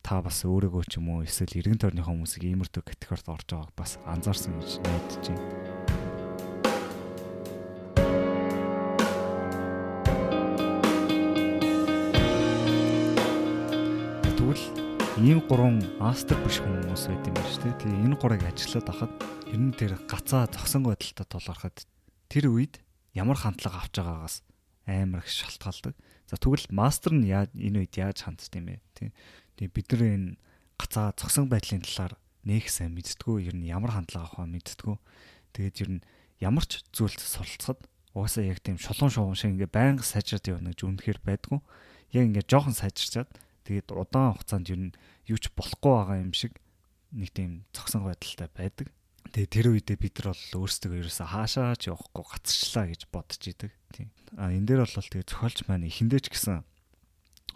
та 0.02 0.24
бас 0.24 0.42
өөрийгөө 0.48 0.84
ч 0.90 0.98
юм 0.98 1.14
уу 1.14 1.28
эсвэл 1.28 1.60
эргэн 1.62 1.78
тойрны 1.78 2.02
хүмүүсийг 2.02 2.48
иймэрхүү 2.48 2.82
категорид 2.82 3.28
орж 3.28 3.48
байгааг 3.52 3.74
бас 3.76 4.00
анзаарсан 4.08 4.56
гэж 4.58 4.82
найдаж 4.82 5.24
байна. 5.28 5.77
Ийм 15.18 15.42
гурван 15.50 15.82
мастер 15.98 16.38
биш 16.46 16.62
хүмүүс 16.62 17.10
байт 17.10 17.26
юм 17.26 17.34
байна 17.34 17.50
шүү 17.50 17.64
дээ. 17.66 17.80
Тэгээ 17.82 18.06
энэ 18.06 18.18
гурыг 18.22 18.44
ажиллаад 18.46 18.88
ахад 18.94 19.14
ер 19.50 19.58
нь 19.58 19.74
тэр 19.74 19.98
гацаа 20.06 20.46
зогсон 20.46 20.86
байдалтай 20.86 21.26
тулгархад 21.26 21.78
тэр 22.30 22.54
үед 22.54 22.78
ямар 23.18 23.34
хандлага 23.34 23.82
авч 23.82 23.98
байгаагаас 23.98 24.36
амар 24.86 25.26
их 25.26 25.34
шалтгаалдаг. 25.34 25.98
За 26.30 26.38
тэгвэл 26.38 26.70
мастер 26.70 27.18
нь 27.18 27.26
яа 27.26 27.50
энэ 27.50 27.82
үед 27.82 27.98
яаж 27.98 28.30
ханддаг 28.30 28.54
юм 28.62 28.70
бэ? 28.70 28.78
Тий. 28.94 29.10
Тэгээ 29.58 29.74
бид 29.74 29.88
нар 29.90 30.04
энэ 30.06 30.30
гацаа 30.78 31.18
зогсон 31.18 31.50
байдлын 31.50 31.82
талаар 31.82 32.14
нэг 32.46 32.70
сайн 32.70 32.94
мэдтгүү 32.94 33.42
ер 33.42 33.58
нь 33.58 33.66
ямар 33.66 33.98
хандлага 33.98 34.38
авах 34.38 34.46
мэдтгүү. 34.46 35.02
Тэгээд 35.58 35.82
ер 35.82 35.90
нь 35.98 36.02
ямар 36.38 36.70
ч 36.70 36.86
зүйлд 36.94 37.18
суралцахад 37.18 37.82
угаасаа 38.14 38.46
яг 38.46 38.62
тийм 38.62 38.78
шулуун 38.78 39.10
шуун 39.10 39.34
шиг 39.34 39.58
ингээ 39.58 39.74
байнга 39.74 40.06
сайжраад 40.06 40.46
явна 40.46 40.78
гэж 40.78 40.86
үнэхээр 40.86 41.20
байдгүй. 41.26 41.58
Яг 42.14 42.24
ингээ 42.30 42.46
жоохон 42.46 42.78
сайжирчаад 42.78 43.34
тэгээд 43.68 43.92
удаан 43.92 44.34
хугацаанд 44.40 44.72
ер 44.72 44.80
нь 44.80 44.96
юу 45.28 45.36
ч 45.36 45.52
болохгүй 45.52 45.92
байгаа 45.92 46.18
юм 46.24 46.32
шиг 46.32 46.56
нэг 47.12 47.36
тийм 47.36 47.68
зогсон 47.76 48.08
байдалтай 48.08 48.48
байдаг. 48.56 48.88
Тэгээ 49.28 49.52
тэр 49.52 49.68
үедээ 49.76 49.98
бид 50.00 50.16
нар 50.24 50.32
бол 50.32 50.64
өөрсдөө 50.64 51.04
ерөөсө 51.04 51.26
хаашаа 51.28 51.76
ч 51.76 51.92
явахгүй 51.92 52.24
гацчлаа 52.24 52.86
гэж 52.88 53.02
бодож 53.12 53.42
идэг. 53.44 53.72
Тийм. 53.92 54.08
А 54.40 54.48
энэ 54.52 54.68
дээр 54.72 54.88
бол 54.88 54.96
тэгээ 55.12 55.28
зохиолч 55.28 55.60
маань 55.68 55.88
эхэндээ 55.92 56.22
ч 56.24 56.28
гэсэн 56.32 56.64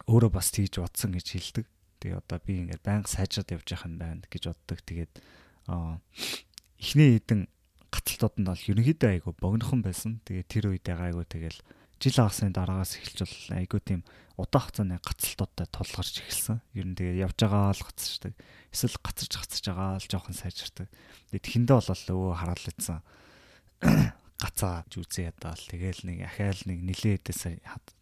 өөрөө 0.08 0.30
бас 0.36 0.52
тийж 0.52 0.76
бодсон 0.76 1.16
гэж 1.16 1.26
хэлдэг. 1.32 1.66
Тэгээ 2.04 2.20
одоо 2.20 2.38
би 2.44 2.52
ингээд 2.60 2.84
байнга 2.84 3.08
сайжраад 3.08 3.52
явж 3.56 3.66
байгаа 3.72 3.88
юм 3.88 3.96
байна 3.96 4.24
гэж 4.28 4.42
боддог. 4.52 4.78
Тэгээд 4.84 5.12
а 5.72 5.96
эхний 6.76 7.16
хэдэн 7.16 7.40
гацалтууд 7.92 8.34
нь 8.40 8.48
бол 8.48 8.68
ерөнхийдөө 8.68 9.10
айгу 9.12 9.30
богинохон 9.38 9.80
байсан. 9.80 10.20
Тэгээ 10.28 10.44
тэр 10.48 10.64
үедээ 10.76 10.96
гайгүй 10.96 11.26
тэгэл 11.28 11.58
жил 12.02 12.18
агасны 12.26 12.50
дараагаас 12.50 12.98
эхэлж 12.98 13.22
бол 13.22 13.58
айгүй 13.62 13.80
тийм 13.80 14.00
удаан 14.34 14.66
хугацааны 14.66 14.98
гацалтуудтай 14.98 15.66
тулгарч 15.70 16.18
эхэлсэн. 16.18 16.58
Ер 16.74 16.86
нь 16.90 16.98
тэгээ 16.98 17.22
явж 17.22 17.38
байгаа 17.38 17.70
л 17.70 17.86
гацчихдаг. 17.86 18.34
Эсвэл 18.74 18.98
гацарч 18.98 19.32
гацарч 19.38 19.64
байгаа 19.70 20.02
л 20.02 20.10
жоохон 20.10 20.34
сайжирдаг. 20.34 20.90
Тэгээд 21.30 21.46
тэхэндээ 21.46 21.78
бол 21.78 22.02
өвөө 22.10 22.34
хараалцсан. 22.42 22.98
гацаа 24.42 24.82
жүзээ 24.90 25.30
ядаал 25.30 25.62
тэгээл 25.62 26.02
нэг 26.02 26.18
ахаал 26.26 26.60
нэг 26.66 26.78
нилээ 26.82 27.22
хэдээс 27.22 27.42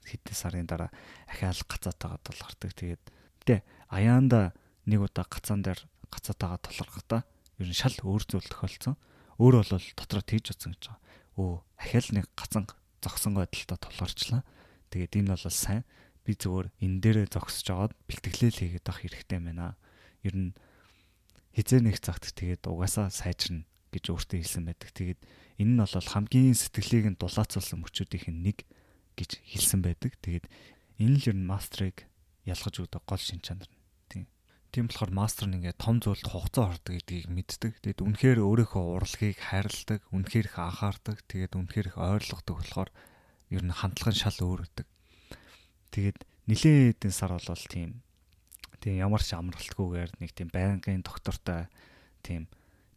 хэдэн 0.09 0.37
сарын 0.37 0.65
дараа 0.65 0.89
ахаал 1.29 1.61
гацаатайгаа 1.69 2.21
тулгардаг. 2.25 2.73
Тэгээд 2.73 3.03
тэ 3.45 3.61
аяанда 3.93 4.57
нэг 4.89 5.01
удаа 5.05 5.29
гацаан 5.29 5.61
дээр 5.61 5.85
гацаатайгаа 6.09 6.61
тулгархтаа 6.65 7.21
ер 7.61 7.69
нь 7.69 7.77
шал 7.77 7.93
өөр 8.01 8.25
зүйл 8.25 8.49
тохиолдсон. 8.49 8.97
Өөр 9.37 9.61
бол 9.61 9.85
дотроо 9.93 10.25
тийж 10.25 10.57
утсан 10.57 10.73
гэж 10.73 10.89
байгаа. 10.89 11.01
Өө 11.37 11.53
ахаал 11.77 12.09
нэг 12.17 12.27
гацан 12.33 12.65
зогсон 13.01 13.35
байдалтай 13.37 13.79
тулгарчлаа. 13.81 14.43
Тэгээд 14.93 15.17
энэ 15.21 15.33
бол 15.35 15.47
сайн. 15.51 15.83
Би 16.25 16.37
зөвөр 16.37 16.69
энэ 16.85 17.01
дээрээ 17.01 17.27
зогсож 17.33 17.65
жагаад 17.65 17.93
бэлтгэлэл 18.07 18.61
хийгээд 18.61 18.87
авах 18.89 19.03
хэрэгтэй 19.03 19.41
байна. 19.41 19.77
Ер 20.23 20.35
нь 20.37 20.51
хизээ 21.57 21.81
нэг 21.81 21.99
цагт 21.99 22.31
тэгээд 22.37 22.69
угаасаа 22.69 23.09
сайжирна 23.09 23.65
гэж 23.91 24.05
өөртөө 24.13 24.39
хэлсэн 24.39 24.65
байдаг. 24.69 24.91
Тэгээд 24.93 25.21
энэ 25.59 25.73
нь 25.75 25.81
бол 25.81 26.13
хамгийн 26.13 26.55
сэтгэлийг 26.55 27.07
нь 27.17 27.19
дулаацуулсан 27.19 27.81
мөчүүдийн 27.83 28.37
нэг 28.45 28.69
гэж 29.17 29.41
хэлсэн 29.43 29.81
байдаг. 29.81 30.15
Тэгээд 30.21 30.47
энэ 31.01 31.17
л 31.17 31.29
ер 31.33 31.37
нь 31.41 31.49
мастрыг 31.49 32.07
ялгаж 32.45 32.75
өгдөг 32.85 33.03
гол 33.09 33.19
шин 33.19 33.41
чанар. 33.41 33.69
Тийм 34.71 34.87
болохоор 34.87 35.11
мастер 35.11 35.51
нь 35.51 35.59
ингээд 35.59 35.83
том 35.83 35.99
зүйлд 35.99 36.31
хугацаа 36.31 36.71
ордог 36.71 36.95
гэдгийг 36.95 37.27
мэддэг. 37.27 37.83
Тэгээд 37.83 38.07
үнэхээр 38.07 38.39
өөрийнхөө 38.39 39.03
урлагийг 39.03 39.43
хайрладаг, 39.43 40.07
үнэхээр 40.15 40.47
их 40.47 40.57
анхаардаг, 40.63 41.17
тэгээд 41.27 41.59
үнэхээр 41.59 41.91
их 41.91 41.99
ойрлогодог 41.99 42.55
болохоор 42.63 42.91
ер 43.51 43.63
нь 43.67 43.75
хандлага 43.75 44.15
нь 44.15 44.23
шал 44.23 44.39
өөр 44.39 44.71
өдөг. 44.71 44.87
Тэгээд 45.91 46.19
нилээн 46.47 46.95
хэдэн 46.95 47.11
сар 47.11 47.35
болвол 47.35 47.67
тийм 47.67 47.99
тийм 48.79 48.95
ямар 49.03 49.23
ч 49.27 49.35
амралтгүйгээр 49.35 50.23
нэг 50.23 50.31
тийм 50.39 50.49
байнгын 50.55 51.03
доктортой 51.03 51.67
тийм 52.23 52.47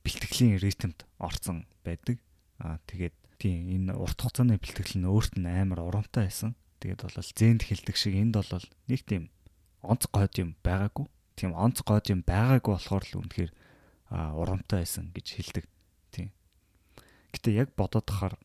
бэлтгэлийн 0.06 0.62
ритмд 0.62 1.10
орцсон 1.18 1.66
байдаг. 1.82 2.22
Аа 2.62 2.78
тэгээд 2.86 3.18
тийм 3.42 3.66
энэ 3.90 3.98
урт 3.98 4.22
хугацааны 4.22 4.62
бэлтгэл 4.62 5.02
нь 5.02 5.10
өөрт 5.10 5.42
нь 5.42 5.50
амар 5.50 5.82
урамтай 5.90 6.30
байсан. 6.30 6.54
Тэгээд 6.86 7.02
бол 7.02 7.18
зээнд 7.18 7.66
хэлдэг 7.66 7.98
шиг 7.98 8.14
энд 8.14 8.38
бол 8.38 8.62
нэг 8.86 9.02
тийм 9.10 9.34
онц 9.82 10.06
гойд 10.14 10.38
юм 10.38 10.54
байгаагүй 10.62 11.10
тийм 11.36 11.52
онц 11.58 11.82
гоод 11.82 12.10
юм 12.10 12.22
байгаагүй 12.24 12.74
болохоор 12.74 13.04
л 13.10 13.20
үнэхээр 13.24 13.52
урамтай 14.14 14.86
байсан 14.86 15.10
гэж 15.14 15.28
хэлдэг. 15.34 15.66
Тийм. 16.14 16.30
Гэтэ 17.34 17.50
яг 17.54 17.70
бодоод 17.74 18.06
тахаар 18.06 18.36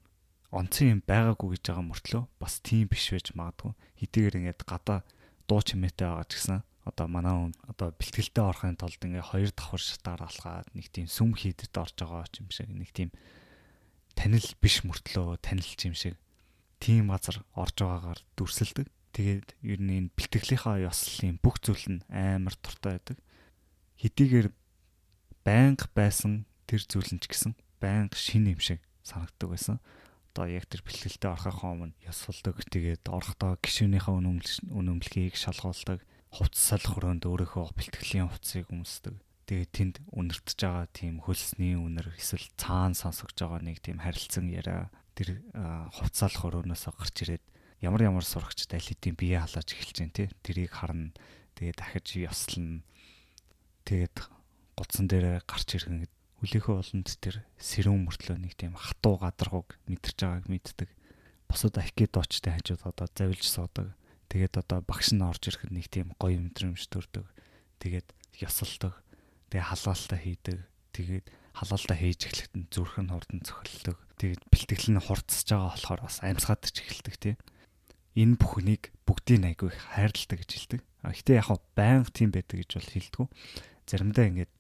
онцон 0.49 0.97
юм 0.97 1.01
байгаагүй 1.05 1.57
гэж 1.61 1.63
байгаа 1.69 1.85
мөртлөө 1.85 2.23
бас 2.41 2.61
тийм 2.65 2.89
биш 2.89 3.13
байж 3.13 3.37
магадгүй. 3.37 3.73
Хэдийгээр 4.01 4.39
ингээд 4.41 4.61
гадаа 4.65 5.05
дуу 5.45 5.61
чимээтэй 5.61 6.09
байгаа 6.09 6.25
ч 6.25 6.33
гэсэн 6.41 6.61
одоо 6.89 7.07
манай 7.09 7.37
хүн 7.37 7.55
одоо 7.69 7.93
бэлтгэлтэй 7.93 8.45
орохын 8.45 8.81
тулд 8.81 8.97
ингээ 8.97 9.29
хоёр 9.29 9.53
давхар 9.53 9.83
шатаар 9.85 10.25
алхаад 10.25 10.69
нэг 10.73 10.89
тийм 10.89 11.05
сүм 11.05 11.37
хийдэд 11.37 11.77
орж 11.77 11.97
байгаа 12.01 12.25
юм 12.41 12.49
шиг 12.49 12.69
нэг 12.73 12.91
тийм 12.97 13.13
танил 14.17 14.49
биш 14.65 14.89
мөртлөө 14.89 15.37
танилч 15.45 15.81
юм 15.85 15.93
шиг 15.93 16.17
тийм 16.81 17.13
газар 17.13 17.45
орж 17.53 17.77
байгаагаар 17.77 18.21
дүрсэлдэг. 18.41 18.89
Тэгээд 19.19 19.51
ер 19.67 19.81
нь 19.83 19.95
энэ 19.99 20.15
бэлтгэлийнхаа 20.15 20.79
ёслолын 20.87 21.43
бүх 21.43 21.59
зүйл 21.59 21.99
нь 21.99 22.07
амар 22.07 22.55
дуртай 22.55 23.03
байдаг. 23.03 23.19
Хэдийгээр 23.99 24.55
байнга 25.43 25.91
байсан 25.91 26.47
тэр 26.71 26.87
зүйл 26.87 27.19
нь 27.19 27.19
ч 27.19 27.27
гэсэн 27.27 27.59
байнга 27.83 28.15
шин 28.15 28.47
юм 28.47 28.63
шиг 28.63 28.79
санагддаг 29.03 29.51
байсан. 29.51 29.83
Одоо 30.31 30.47
яг 30.47 30.71
тэр 30.71 30.87
бэлтгэлтэй 30.87 31.35
орохын 31.35 31.91
өмнө 31.91 31.99
ёсолдог. 32.07 32.63
Тэгээд 32.63 33.11
орохдоо 33.11 33.59
гişүнийхээ 33.59 34.15
үнэмлэхийг 34.71 35.35
шалгуулдаг. 35.35 35.99
Хувц 36.31 36.55
салх 36.55 36.87
хөрөөнд 36.87 37.27
өөрийнхөө 37.27 37.75
бэлтгэлийн 37.75 38.31
хувцсыг 38.31 38.71
өмсдөг. 38.71 39.19
Тэгээд 39.51 39.71
тэнд 39.75 39.97
үнэртэж 40.15 40.59
байгаа 40.63 40.87
тийм 40.95 41.27
хөлсний 41.27 41.75
үнэр 41.75 42.15
эсвэл 42.15 42.47
цаана 42.55 42.95
сонсогдож 42.95 43.35
байгаа 43.35 43.67
нэг 43.67 43.83
тийм 43.83 43.99
харилцан 43.99 44.47
яриа 44.47 44.95
тэр 45.19 45.43
хувцаалх 45.99 46.39
хөрөөнөөс 46.39 46.85
гарч 46.87 47.17
ирээд 47.27 47.45
ямар 47.81 48.03
ямар 48.03 48.25
сурагчд 48.27 48.75
аль 48.75 48.83
хэдийн 48.83 49.15
бие 49.15 49.39
халааж 49.39 49.69
эхэлж 49.71 49.97
байна 50.03 50.15
тий. 50.15 50.29
Тэрийг 50.43 50.73
харна. 50.75 51.15
Тэгээд 51.55 51.79
дахиж 51.79 52.07
ёслно. 52.19 52.83
Тэгээд 53.87 54.17
гудсан 54.75 55.07
дээр 55.07 55.43
гарч 55.47 55.69
ирхэн 55.79 56.07
үлэхэ 56.43 56.71
болонд 56.71 57.09
тэр 57.19 57.43
сэрүүн 57.59 58.07
мөртлөө 58.07 58.39
нэг 58.39 58.55
тийм 58.55 58.79
хатуу 58.79 59.19
гадаргууг 59.19 59.75
мэдэрч 59.91 60.19
байгааг 60.23 60.47
мэддэг. 60.47 60.91
Босод 61.51 61.75
акидочтой 61.79 62.55
хажууд 62.55 62.83
одоо 62.87 63.07
завилж 63.11 63.47
суудаг. 63.47 63.95
Тэгээд 64.31 64.55
одоо 64.61 64.85
багш 64.87 65.11
нь 65.17 65.25
орж 65.25 65.51
ирэхэд 65.51 65.73
нэг 65.75 65.87
тийм 65.91 66.15
гоё 66.21 66.39
юмдрэмж 66.39 66.83
төрдөг. 66.93 67.27
Тэгээд 67.83 68.07
ёсолдог. 68.39 68.95
Тэгээд 69.51 69.67
халаалтаа 69.67 70.19
хийдэг. 70.21 70.59
Тэгээд 70.95 71.27
халаалдаа 71.59 71.97
хийж 71.99 72.21
эхлэхэд 72.29 72.55
зүрх 72.71 73.03
нь 73.03 73.11
хурдан 73.11 73.41
цохилдог. 73.43 73.97
Тэгээд 74.21 74.43
бэлтгэл 74.47 74.95
нь 74.95 75.03
хурцсаж 75.03 75.49
байгаа 75.49 75.75
болохоор 75.75 76.01
бас 76.07 76.19
амьсгаад 76.23 76.63
ч 76.71 76.77
эхэлдэг 76.85 77.17
тий. 77.19 77.35
Энэ 78.19 78.35
бүхнийг 78.35 78.91
бүгдийг 79.07 79.47
айгүй 79.47 79.71
их 79.71 79.79
хайрладаг 79.95 80.39
гэж 80.43 80.51
хэлдэг. 80.51 80.81
А 81.07 81.15
гэтээ 81.15 81.39
яг 81.39 81.63
байнга 81.79 82.11
тийм 82.11 82.35
байдаг 82.35 82.59
гэж 82.59 82.71
бол 82.75 82.91
хэлдэггүй. 82.91 83.27
Заримдаа 83.87 84.25
ингээд 84.27 84.53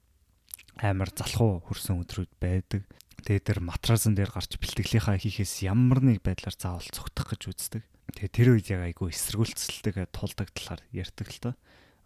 амар 0.79 1.11
залхуу 1.11 1.67
хөрсөн 1.67 1.99
өдрүүд 2.07 2.33
байдаг. 2.39 2.87
Тэгээд 3.27 3.47
тэр 3.51 3.59
матрасан 3.59 4.15
дээр 4.15 4.31
гарч 4.31 4.55
бэлтгэлийнхаа 4.63 5.19
хийхээс 5.19 5.67
ямар 5.67 6.07
нэг 6.07 6.23
байдлаар 6.23 6.55
заавал 6.55 6.87
цогтох 6.87 7.35
гэж 7.35 7.43
үздэг. 7.51 7.83
Тэгээд 8.15 8.37
тэр 8.39 8.49
үед 8.55 8.67
яг 8.71 8.83
айгүй 8.87 9.11
эсэргүүцэлтэйгээ 9.11 10.07
тулдаг 10.15 10.55
талаар 10.55 10.81
ярьдаг 10.95 11.27
л 11.27 11.43
та. 11.43 11.51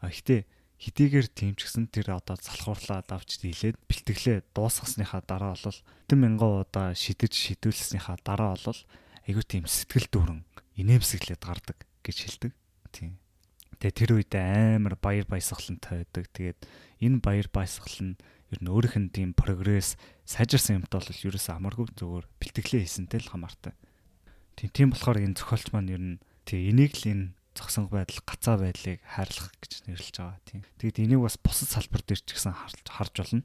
А 0.01 0.09
гэтээ 0.09 0.49
хэдийгээр 0.83 1.29
тийм 1.31 1.53
ч 1.55 1.69
гэсэн 1.69 1.93
тэр 1.93 2.17
одоо 2.17 2.41
залхуурлаад 2.41 3.13
авч 3.13 3.45
дийлээд 3.45 3.77
бэлтгэлээ 3.87 4.51
дуусгасныхаа 4.57 5.23
дараа 5.23 5.55
бол 5.55 5.79
1000 6.09 6.43
удаа 6.43 6.97
шидэж 6.97 7.33
шидүүлснийхаа 7.37 8.19
дараа 8.25 8.59
бол 8.59 8.81
айгүй 9.29 9.45
тийм 9.47 9.65
сэтгэл 9.71 10.11
дүүрэн 10.11 10.43
инээмсэглээд 10.77 11.43
гардаг 11.43 11.79
гэж 12.03 12.17
хэлдэг. 12.23 12.53
Тийм. 12.93 13.19
Тэгээ 13.83 13.99
тэр 13.99 14.11
үед 14.15 14.33
амар 14.37 14.95
баяр 15.01 15.27
баясгалантай 15.27 16.07
байдаг. 16.07 16.25
Тэгээд 16.33 16.59
энэ 17.03 17.19
баяр 17.19 17.49
баясгал 17.51 17.99
нь 17.99 18.15
ер 18.53 18.61
нь 18.61 18.71
өөрийнх 18.71 18.97
нь 19.01 19.11
тийм 19.11 19.31
прогресс 19.33 19.97
сайжирсан 20.29 20.85
юмтай 20.85 21.01
бол 21.01 21.09
ерөөсөө 21.09 21.55
амаргүй 21.57 21.87
зүгээр 21.97 22.27
бэлтгэлээ 22.39 22.85
хийсэнтэй 22.85 23.21
л 23.25 23.33
хамаартай. 23.33 23.75
Тийм 24.55 24.71
тийм 24.71 24.89
болохоор 24.93 25.25
энэ 25.25 25.35
зохиолч 25.41 25.73
маань 25.73 25.91
ер 25.91 26.03
нь 26.03 26.17
тий 26.45 26.69
энийг 26.69 26.95
л 27.01 27.09
энэ 27.11 27.25
зогсонго 27.57 27.97
байдал 27.97 28.21
гацаа 28.25 28.57
байдлыг 28.61 29.01
хайрлах 29.03 29.53
гэж 29.61 29.73
нэрлэж 29.89 30.17
байгаа 30.21 30.41
тийм. 30.45 30.63
Тэгэд 30.81 31.03
энийг 31.05 31.21
бас 31.25 31.37
бусад 31.41 31.69
салбар 31.73 32.03
дээр 32.05 32.21
ч 32.21 32.29
гэсэн 32.37 32.53
харж 32.53 33.15
болно. 33.17 33.45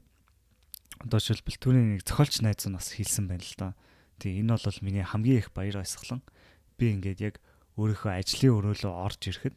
Одоо 1.00 1.18
жишээлбэл 1.20 1.60
түүний 1.60 1.84
нэг 1.96 2.02
зохиолч 2.04 2.40
найз 2.44 2.64
нь 2.68 2.76
бас 2.76 2.92
хэлсэн 2.92 3.26
байна 3.28 3.44
л 3.44 3.56
да. 3.56 3.68
Тийм 4.20 4.48
энэ 4.48 4.60
бол 4.60 4.78
миний 4.84 5.04
хамгийн 5.04 5.40
их 5.40 5.52
баяр 5.52 5.80
баясгалан. 5.80 6.20
Би 6.78 6.94
ингээд 6.94 7.20
яг 7.20 7.34
өөрийнхөө 7.74 8.12
ажлын 8.14 8.54
өрөөлөө 8.54 8.94
орж 8.94 9.20
ирэхэд 9.28 9.56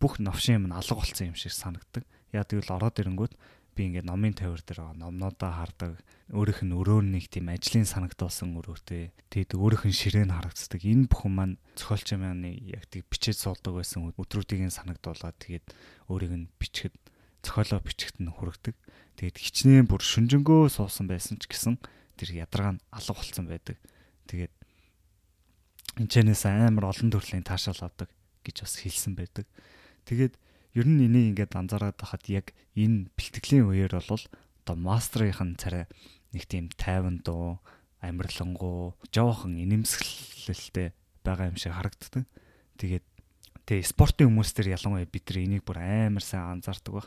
бүх 0.00 0.16
новшин 0.20 0.64
юм 0.64 0.72
алга 0.72 0.96
болсон 0.96 1.32
юм 1.32 1.36
шиг 1.36 1.52
санагдаг. 1.52 2.04
Яа 2.32 2.44
тэгвэл 2.44 2.76
ороод 2.76 3.00
ирэнгүүт 3.00 3.36
би 3.74 3.80
ингээд 3.90 4.08
номын 4.08 4.34
тавир 4.36 4.62
дээр 4.62 4.94
номнуудаа 4.96 5.50
хардаг. 5.64 5.98
Өөрийнх 6.30 6.62
нь 6.62 6.76
өрөө 6.76 7.04
нэг 7.04 7.28
тийм 7.28 7.50
ажлын 7.50 7.84
санагдуулсан 7.84 8.54
өрөөтэй. 8.54 9.12
Тэгэд 9.32 9.58
өөрийнх 9.58 9.84
нь 9.90 9.98
ширээн 9.98 10.32
харагддаг. 10.32 10.80
Энэ 10.80 11.10
бүхэн 11.10 11.32
маань 11.34 11.54
зохиолч 11.74 12.08
маань 12.16 12.46
яг 12.64 12.86
тийг 12.88 13.04
бичиж 13.10 13.42
суулдаг 13.42 13.82
байсан 13.82 14.14
өдрүүдийг 14.14 14.70
санагдуулаад 14.70 15.36
тэгээд 15.42 15.66
өөрийг 16.08 16.32
нь 16.32 16.46
бичгэд 16.56 16.94
зохиолоо 17.42 17.80
бичгт 17.82 18.22
нь 18.22 18.30
хүргэдэг. 18.30 18.74
Тэгээд 19.20 19.36
хичнээн 19.36 19.86
бүр 19.90 20.00
шүнжэнгөө 20.00 20.70
суусан 20.70 21.10
байсан 21.10 21.36
ч 21.42 21.50
гэсэн 21.50 21.76
тэр 22.16 22.46
ядаргаа 22.46 22.78
нь 22.78 22.84
алга 22.94 23.12
болсон 23.12 23.50
байдаг. 23.50 23.76
Тэгээд 24.30 24.54
энэчнээс 25.98 26.44
амар 26.50 26.90
олон 26.90 27.10
төрлийн 27.10 27.46
таашаал 27.46 27.86
авдаг 27.86 28.10
гэж 28.42 28.66
бас 28.66 28.74
хэлсэн 28.82 29.14
байдаг. 29.14 29.46
Тэгээд 30.04 30.34
ер 30.74 30.86
нь 30.90 31.06
энийг 31.06 31.38
ингээд 31.38 31.54
анзаараад 31.54 31.94
байхад 31.94 32.24
яг 32.26 32.50
энэ 32.74 33.08
бэлтгэлийн 33.14 33.70
үеэр 33.70 34.02
бол 34.02 34.24
одоо 34.66 34.76
мастрын 34.76 35.54
царай 35.54 35.86
нэг 36.34 36.44
тийм 36.50 36.66
тайван 36.74 37.22
дуу 37.22 37.62
амарлангуу 38.02 38.98
жоохон 39.14 39.54
инэмсэглэлтэй 39.62 40.92
байгаа 41.22 41.54
юм 41.54 41.56
шиг 41.56 41.72
харагддаг. 41.72 42.26
Тэгээд 42.76 43.06
тэгээ 43.64 43.86
спортын 43.86 44.28
хүмүүс 44.28 44.50
төр 44.50 44.74
ялангуяа 44.74 45.06
бид 45.06 45.24
нар 45.30 45.38
энийг 45.40 45.62
бүр 45.62 45.78
амар 45.78 46.24
сайн 46.26 46.58
анзаардаг 46.58 46.92
баг. 46.92 47.06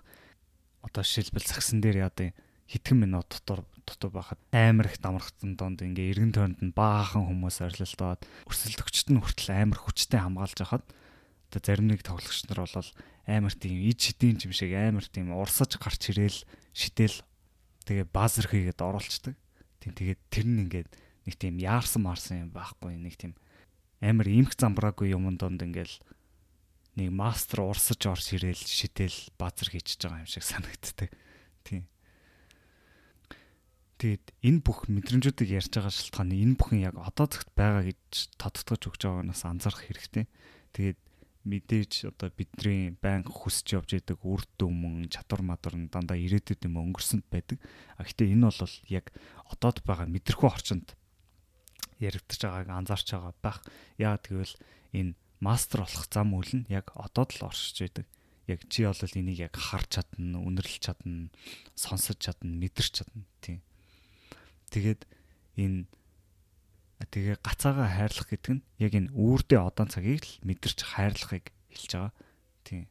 Одоо 0.82 1.04
жишээлбэл 1.04 1.44
цагсан 1.44 1.84
дээр 1.84 2.08
яа 2.08 2.12
даа 2.16 2.32
хитгэн 2.68 2.98
минут 3.08 3.28
дотор 3.32 3.64
дотор 3.88 4.12
байхад 4.12 4.40
амар 4.52 4.92
их 4.92 5.00
дамрахтан 5.00 5.56
донд 5.56 5.82
ингээ 5.82 6.12
эргэн 6.12 6.34
тойронд 6.36 6.60
нь 6.60 6.76
баахан 6.76 7.28
хүмүүс 7.28 7.64
орилолдоод 7.64 8.22
өрсөлдөгчт 8.52 9.08
нь 9.12 9.24
хүртэл 9.24 9.56
амар 9.56 9.80
хүчтэй 9.80 10.20
хамгаалж 10.20 10.60
хахад 10.60 10.86
одоо 11.48 11.62
зарим 11.64 11.88
нэг 11.88 12.04
тоглогч 12.04 12.44
нар 12.52 12.68
бол 12.68 12.90
амар 13.28 13.54
тийм 13.56 13.80
ид 13.88 14.00
шидийн 14.04 14.40
юм 14.44 14.52
шиг 14.52 14.76
амар 14.76 15.08
тийм 15.08 15.32
урсаж 15.32 15.80
гарч 15.80 16.12
ирээл 16.12 16.44
шидэл 16.76 17.24
тэгээ 17.88 18.08
баазер 18.12 18.52
хийгээд 18.52 18.84
оруулцдаг. 18.84 19.36
Тийм 19.80 19.94
тэгээд 19.96 20.22
тэр 20.28 20.46
нь 20.48 20.62
ингээд 20.68 20.90
нэг 21.24 21.36
тийм 21.40 21.56
яарсан 21.64 22.04
марсан 22.04 22.48
юм 22.48 22.52
байхгүй 22.52 23.00
нэг 23.00 23.16
тийм 23.16 23.34
амар 24.04 24.28
имх 24.28 24.60
замбраагүй 24.60 25.16
юм 25.16 25.40
донд 25.40 25.64
ингээл 25.64 25.96
нэг 27.00 27.10
мастер 27.16 27.64
урсаж 27.64 28.02
орж 28.12 28.36
ирээл 28.36 28.60
шидэл 28.60 29.16
баазер 29.40 29.72
хийчихэж 29.72 30.02
байгаа 30.04 30.24
юм 30.26 30.30
шиг 30.30 30.44
санагддаг. 30.44 31.10
Тийм. 31.64 31.88
Тэгээд 33.98 34.26
энэ 34.46 34.62
бүх 34.62 34.86
мэдрэмжүүдийг 34.94 35.58
ярьж 35.58 35.74
байгаа 35.74 35.90
шалтгаан 35.90 36.30
энэ 36.30 36.58
бүхэн 36.62 36.86
яг 36.86 36.96
одоо 37.02 37.26
зэгт 37.26 37.50
байгаа 37.58 37.84
гэж 37.90 38.38
тодтогч 38.38 38.84
өгч 38.94 39.02
байгаагаас 39.10 39.44
анзаарах 39.50 39.82
хэрэгтэй. 39.90 40.26
Тэгээд 40.78 41.00
мэдээж 41.48 42.12
одоо 42.12 42.30
бидний 42.30 42.94
байнга 43.02 43.32
хүсэж 43.34 43.80
явж 43.80 43.98
идэг 43.98 44.22
үр 44.22 44.46
дүн 44.60 45.10
чадвар 45.10 45.42
мадар 45.42 45.74
нь 45.80 45.90
дандаа 45.90 46.20
ирээдүйд 46.20 46.68
юм 46.70 46.78
өнгөрсөнд 46.78 47.26
байдаг. 47.32 47.58
А 47.98 48.06
гэхдээ 48.06 48.38
энэ 48.38 48.52
бол 48.52 48.76
яг 48.92 49.06
одоод 49.50 49.82
байгаа 49.82 50.06
мэдрэхүй 50.12 50.46
орчинд 50.46 50.94
яригдчихж 51.98 52.42
байгааг 52.46 52.70
анзаарч 52.70 53.08
байгаа 53.16 53.34
байх. 53.42 53.60
Яа 53.98 54.22
тэгвэл 54.22 54.54
энэ 54.94 55.18
мастер 55.40 55.82
болох 55.82 56.06
зам 56.12 56.38
үйл 56.38 56.54
нь 56.54 56.70
яг 56.70 56.92
одоод 56.94 57.34
л 57.40 57.48
оршиж 57.50 57.82
байдаг. 57.82 58.06
Яг 58.48 58.62
чи 58.70 58.86
бол 58.86 59.18
энийг 59.18 59.40
яг 59.52 59.56
харж 59.56 60.00
чадна, 60.00 60.40
үнэрлэж 60.40 60.84
чадна, 60.86 61.34
сонсож 61.76 62.22
чадна, 62.22 62.54
мэдэрч 62.56 63.04
чадна 63.04 63.26
тийм. 63.44 63.60
Тэгээд 64.72 65.02
энэ 65.58 65.88
тэгээ 67.06 67.38
гацаагаа 67.46 67.88
хайрлах 67.88 68.28
гэдэг 68.30 68.54
нь 68.58 68.66
яг 68.82 68.94
энэ 68.98 69.14
үүрдээ 69.14 69.62
одон 69.62 69.88
цагийг 69.88 70.26
л 70.26 70.34
мэдэрч 70.44 70.80
хайрлахыг 70.84 71.54
хэлж 71.70 71.92
байгаа. 71.94 72.14
Тийм. 72.66 72.86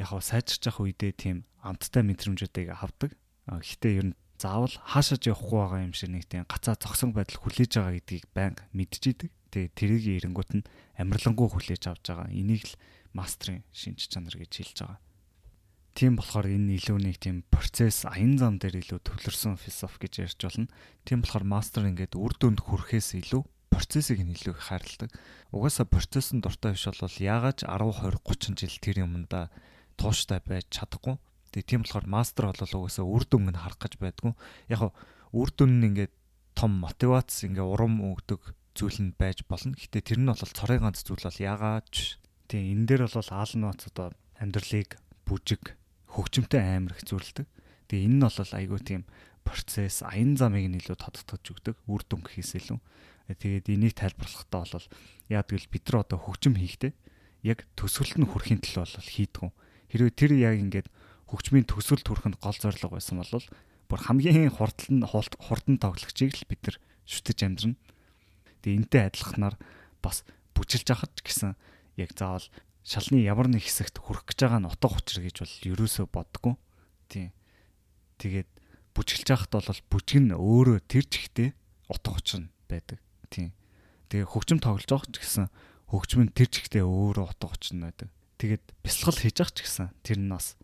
Яг 0.00 0.10
сайжирч 0.24 0.62
явах 0.64 0.80
үедээ 0.84 1.12
тийм 1.12 1.36
амттай 1.60 2.02
мэдрэмжүүдийг 2.04 2.72
авдаг. 2.72 3.12
Гэхдээ 3.46 3.92
ер 4.00 4.06
нь 4.12 4.18
заавал 4.40 4.74
хаашаач 4.84 5.28
явахгүй 5.28 5.60
байгаа 5.60 5.80
юм 5.86 5.94
шиг 5.96 6.10
нэг 6.12 6.24
тийм 6.28 6.44
гацаа 6.44 6.76
зогсон 6.76 7.12
байдал 7.16 7.40
хүлээж 7.40 7.72
байгаа 7.80 7.94
гэдгийг 7.96 8.24
байнга 8.36 8.64
мэдчихийдэг. 8.76 9.30
Тэгээ 9.52 9.70
тэрийг 9.72 10.04
эренгүүт 10.20 10.50
нь 10.60 10.66
амарлангуй 11.00 11.48
хүлээж 11.48 11.88
авч 11.88 12.04
байгаа. 12.12 12.28
Энийг 12.32 12.68
л 12.68 12.74
мастрын 13.16 13.64
шинж 13.72 14.12
чанар 14.12 14.36
гэж 14.36 14.52
хэлж 14.52 14.76
байгаа. 14.84 15.00
Тийм 15.96 16.20
болохоор 16.20 16.44
энэ 16.44 16.76
илүү 16.76 16.98
нэг 17.00 17.16
тийм 17.24 17.40
процесс 17.48 18.04
аян 18.04 18.36
зам 18.36 18.60
дээр 18.60 18.84
илүү 18.84 19.00
төвлөрсөн 19.00 19.56
философи 19.56 20.04
гэж 20.04 20.28
ярьж 20.28 20.40
болно. 20.44 20.68
Тийм 21.08 21.24
болохоор 21.24 21.48
мастер 21.48 21.88
ингээд 21.88 22.20
үр 22.20 22.36
дүнд 22.36 22.60
хүрэхээс 22.68 23.16
илүү 23.16 23.40
процессыг 23.72 24.20
нь 24.20 24.36
илүү 24.36 24.60
их 24.60 24.68
хайрладаг. 24.68 25.08
Угаасаа 25.56 25.88
процессын 25.88 26.44
дуртай 26.44 26.76
биш 26.76 26.84
бол 26.84 27.16
яагаад 27.16 27.64
10 27.64 28.12
20 28.12 28.20
30 28.28 28.60
жил 28.60 28.76
тэр 28.76 29.08
юмдаа 29.08 29.48
тууштай 29.96 30.44
байж 30.44 30.68
чадахгүй. 30.68 31.16
Тэгээ 31.56 31.64
тийм 31.64 31.80
болохоор 31.88 32.04
мастер 32.12 32.44
бол 32.52 32.60
угаасаа 32.60 33.08
үр 33.08 33.24
дүн 33.24 33.48
нь 33.48 33.56
харах 33.56 33.80
гэж 33.80 33.96
байдгүй. 33.96 34.36
Яг 34.68 34.92
үр 35.32 35.48
дүн 35.48 35.80
нь 35.80 35.86
ингээд 35.96 36.12
том 36.52 36.76
мотивац 36.76 37.40
ингээ 37.40 37.64
урам 37.64 38.04
өгдөг 38.04 38.52
зүйл 38.76 39.00
нь 39.00 39.16
байж 39.16 39.48
болно. 39.48 39.72
Гэтэ 39.72 40.12
тэр 40.12 40.20
нь 40.20 40.28
бол 40.28 40.44
цорын 40.44 40.84
ганц 40.84 41.08
зүйл 41.08 41.24
бол 41.24 41.40
яагаад 41.40 41.88
тийм 42.52 42.84
энэ 42.84 42.84
дээр 42.84 43.08
бол 43.08 43.32
аал 43.32 43.52
нууц 43.56 43.88
одоо 43.88 44.12
амьдралыг 44.36 45.00
бүжиг 45.24 45.72
хөгжимтэй 46.16 46.60
амар 46.64 46.96
их 46.96 47.04
зүрлдэг. 47.04 47.44
Тэгээ 47.92 48.06
энэ 48.08 48.16
нь 48.16 48.24
бол 48.24 48.52
айгүй 48.56 48.80
тийм 48.80 49.02
процесс 49.44 50.00
аян 50.00 50.34
замыг 50.40 50.64
нь 50.64 50.80
илүү 50.80 50.96
тодтогч 50.96 51.44
өгдөг. 51.52 51.76
Үр 51.84 52.02
дүн 52.08 52.24
гэхээс 52.24 52.56
илүү. 52.64 52.80
Тэгээд 53.30 53.68
энийг 53.68 53.94
тайлбарлахдаа 53.94 54.64
бол 54.64 54.86
яад 55.28 55.46
гэвэл 55.46 55.68
бид 55.70 55.84
нар 55.92 56.02
одоо 56.02 56.18
хөгжим 56.18 56.56
хийхдээ 56.56 56.92
яг 57.46 57.68
төсөлд 57.78 58.18
нь 58.18 58.26
хүрэхин 58.26 58.62
төлөө 58.64 58.86
бол 58.86 59.10
хийдгүн. 59.12 59.52
Хэрвээ 59.92 60.14
тэр 60.18 60.32
яг 60.34 60.54
ингээд 60.58 60.88
хөгжмийн 61.30 61.66
төсөлд 61.66 62.06
хүрэхэд 62.06 62.38
гол 62.42 62.58
зорилго 62.58 62.98
байсан 62.98 63.22
бол 63.22 63.46
бүр 63.86 64.00
хамгийн 64.02 64.50
хурдан 64.50 65.02
нь 65.02 65.06
хурдан 65.06 65.76
тоглогчийг 65.78 66.34
л 66.34 66.50
бид 66.50 66.62
нар 66.66 66.76
шүтэж 67.06 67.38
амьдрна. 67.46 67.78
Тэгээ 68.62 68.78
энтэй 68.82 69.02
адилханаар 69.10 69.54
бас 70.02 70.26
бүжиглж 70.54 70.88
авах 70.90 71.10
гэсэн 71.22 71.54
яг 71.98 72.10
заавал 72.14 72.46
шалны 72.86 73.18
ямар 73.26 73.50
нэг 73.50 73.66
хэсэгт 73.66 73.98
хүрэх 73.98 74.30
гэж 74.30 74.46
байгаа 74.46 74.62
нь 74.62 74.70
утга 74.70 74.94
учир 74.94 75.26
гэж 75.26 75.42
бол 75.42 75.54
ерөөсөө 75.74 76.06
боддгоо. 76.06 76.54
Тийм. 77.10 77.34
Тэгээд 78.22 78.46
бүжиглж 78.94 79.26
яхад 79.26 79.58
бол 79.58 79.82
бүжиг 79.90 80.22
нь 80.22 80.30
өөрөө 80.30 80.78
тэр 80.86 81.02
чигтээ 81.10 81.50
утга 81.90 82.14
учир 82.14 82.46
нь 82.46 82.50
байдаг. 82.70 83.02
Тийм. 83.26 83.50
Тэгээ 84.06 84.30
хөгжим 84.30 84.62
тоглож 84.62 84.86
байгаа 84.86 85.10
ч 85.10 85.18
гэсэн 85.18 85.46
хөгжим 85.90 86.30
нь 86.30 86.30
тэр 86.30 86.46
чигтээ 86.46 86.86
өөрөө 86.86 87.26
утга 87.34 87.50
учир 87.50 87.74
нь 87.74 87.82
байдаг. 87.82 88.08
Тэгээд 88.38 88.64
бясалгал 88.86 89.18
хийж 89.18 89.34
байгаа 89.34 89.50
ч 89.50 89.58
гэсэн 89.66 89.86
тэр 90.06 90.18
нь 90.22 90.30
бас 90.30 90.54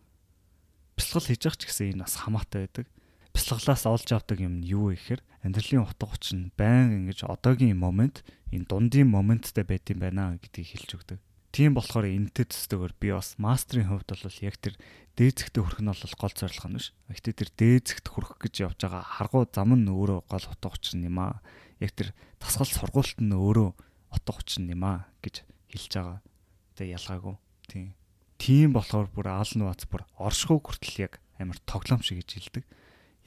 бясалгал 0.95 1.27
хийж 1.27 1.41
байгаа 1.43 1.59
ч 1.59 1.63
гэсэн 1.67 1.85
энэ 1.91 2.03
бас 2.07 2.15
хамаатай 2.23 2.59
байдаг. 2.71 2.87
Бясалгалаас 3.35 3.83
олж 3.83 4.09
авдаг 4.15 4.39
юм 4.39 4.63
нь 4.63 4.67
юу 4.71 4.95
вэ 4.95 4.95
гэхээр 4.95 5.21
амьдралын 5.43 5.83
утга 5.83 6.07
учир 6.07 6.39
нь 6.39 6.55
байн 6.55 7.03
ингэж 7.03 7.27
одоогийн 7.27 7.75
момент 7.75 8.23
энэ 8.47 8.63
дундын 8.63 9.11
моменттэй 9.11 9.67
байт 9.67 9.91
юм 9.91 9.99
байна 9.99 10.39
гэдгийг 10.39 10.71
хэлж 10.71 10.89
өгдөг. 10.95 11.19
Тийм 11.53 11.77
болохоор 11.77 12.09
энэтэй 12.09 12.49
төстэйгээр 12.49 12.93
би 12.97 13.13
бас 13.13 13.37
мастрын 13.37 13.85
хувьд 13.85 14.09
бол 14.09 14.41
яг 14.41 14.57
тэр 14.57 14.73
дээзэгт 15.13 15.53
хүрэх 15.53 15.85
нь 15.85 15.91
бол 15.93 16.15
гол 16.17 16.33
зорилго 16.33 16.65
нь 16.65 16.77
биш. 16.81 16.89
Гэхдээ 17.13 17.35
тэр 17.37 17.49
дээзэгт 17.53 18.05
хүрэх 18.09 18.41
гэж 18.41 18.53
явж 18.65 18.79
байгаа 18.81 19.05
харгуу 19.05 19.45
зам 19.53 19.77
нь 19.77 19.85
өөрөө 19.85 20.25
гол 20.25 20.45
утга 20.49 20.73
учир 20.73 20.97
юм 20.97 21.21
аа. 21.21 21.45
Яг 21.77 21.93
тэр 21.93 22.09
тасгал 22.41 22.65
сургуульт 22.65 23.21
нь 23.21 23.37
өөрөө 23.37 23.69
утга 23.69 24.33
учир 24.33 24.65
юм 24.65 24.81
аа 24.81 25.05
гэж 25.21 25.45
хэлж 25.69 25.91
байгаа. 25.93 26.19
Тэгээ 26.73 26.97
ялгаагүй. 26.97 27.35
Тийм. 27.69 27.93
Тийм 28.41 28.69
болохоор 28.73 29.07
бүр 29.13 29.27
аалн 29.29 29.61
бац 29.69 29.85
бүр 29.85 30.09
оршихуй 30.17 30.57
хүртэл 30.57 31.05
яг 31.05 31.21
амар 31.37 31.61
тоглоом 31.69 32.01
шиг 32.01 32.25
гэж 32.25 32.29
хэлдэг. 32.33 32.65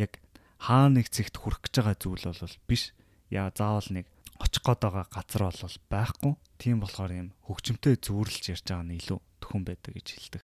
Яг 0.02 0.18
хаа 0.58 0.90
нэг 0.90 1.14
зэгт 1.14 1.38
хүрэх 1.38 1.62
гэж 1.62 1.74
байгаа 1.78 1.94
зүйл 1.94 2.26
бол 2.26 2.58
биш. 2.66 2.90
Яа 3.30 3.54
заавал 3.54 3.86
нэг 3.94 4.10
очих 4.40 4.62
гээд 4.64 4.80
байгаа 4.84 5.06
газар 5.10 5.42
бол 5.48 5.76
байхгүй. 5.90 6.32
Тийм 6.60 6.80
болохоор 6.80 7.12
юм 7.12 7.28
хөгжимтэй 7.46 7.96
зүүрлж 8.00 8.44
ярьж 8.52 8.66
байгаа 8.68 8.86
нь 8.86 8.96
илүү 9.00 9.18
төхөн 9.40 9.62
байдаг 9.64 9.92
гэж 9.96 10.08
хэлдэг. 10.12 10.42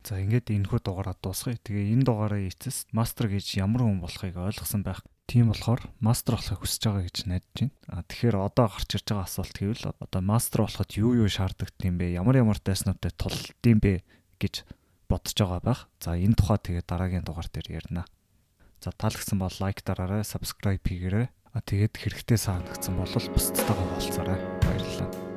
За 0.00 0.16
ингээд 0.16 0.48
энэхүү 0.48 0.80
дугаараа 0.80 1.16
дуусгая. 1.20 1.60
Тэгээ 1.60 1.92
энэ 1.92 2.08
дугаараа 2.08 2.40
эцэс 2.48 2.88
мастер 2.96 3.28
гэж 3.28 3.60
ямар 3.60 3.84
хүн 3.84 4.00
болохыг 4.00 4.32
ойлгосон 4.32 4.80
байх. 4.80 5.04
Тийм 5.28 5.52
болохоор 5.52 5.84
мастер 6.00 6.40
болохыг 6.40 6.64
хүсэж 6.64 6.82
байгаа 6.88 7.04
гэж 7.04 7.16
найдаж 7.28 7.54
байна. 7.60 7.74
А 7.92 8.02
тэгэхээр 8.08 8.36
одоо 8.40 8.66
гарч 8.72 8.90
ирж 8.96 9.06
байгаа 9.12 9.28
асуулт 9.28 9.56
гэвэл 9.60 9.84
одоо 10.00 10.20
мастер 10.24 10.64
болоход 10.64 10.90
юу 10.96 11.12
юу 11.20 11.28
шаарддаг 11.28 11.68
юм 11.84 12.00
бэ? 12.00 12.16
Ямар 12.16 12.40
ямар 12.40 12.58
дайснуудтай 12.64 13.12
тулдсан 13.12 13.78
бэ 13.78 14.00
гэж 14.40 14.54
бодож 15.04 15.36
байгаа 15.36 15.60
байх. 15.60 15.80
За 16.00 16.16
энэ 16.16 16.34
тухай 16.34 16.58
тэгээ 16.58 16.84
дараагийн 16.88 17.26
дугаар 17.28 17.48
дээр 17.52 17.68
ярина. 17.84 18.08
За 18.80 18.96
таалагдсан 18.96 19.36
бол 19.36 19.52
лайк 19.60 19.84
дараарай, 19.84 20.24
subscribe 20.24 20.80
хийгээрэй. 20.80 21.28
А 21.50 21.58
тэгээд 21.58 21.98
хэрэгтэй 21.98 22.38
санагдсан 22.38 22.94
бол 22.94 23.10
бусдтайгаа 23.10 23.86
болцоорой. 23.90 24.38
Баярлалаа. 24.62 25.29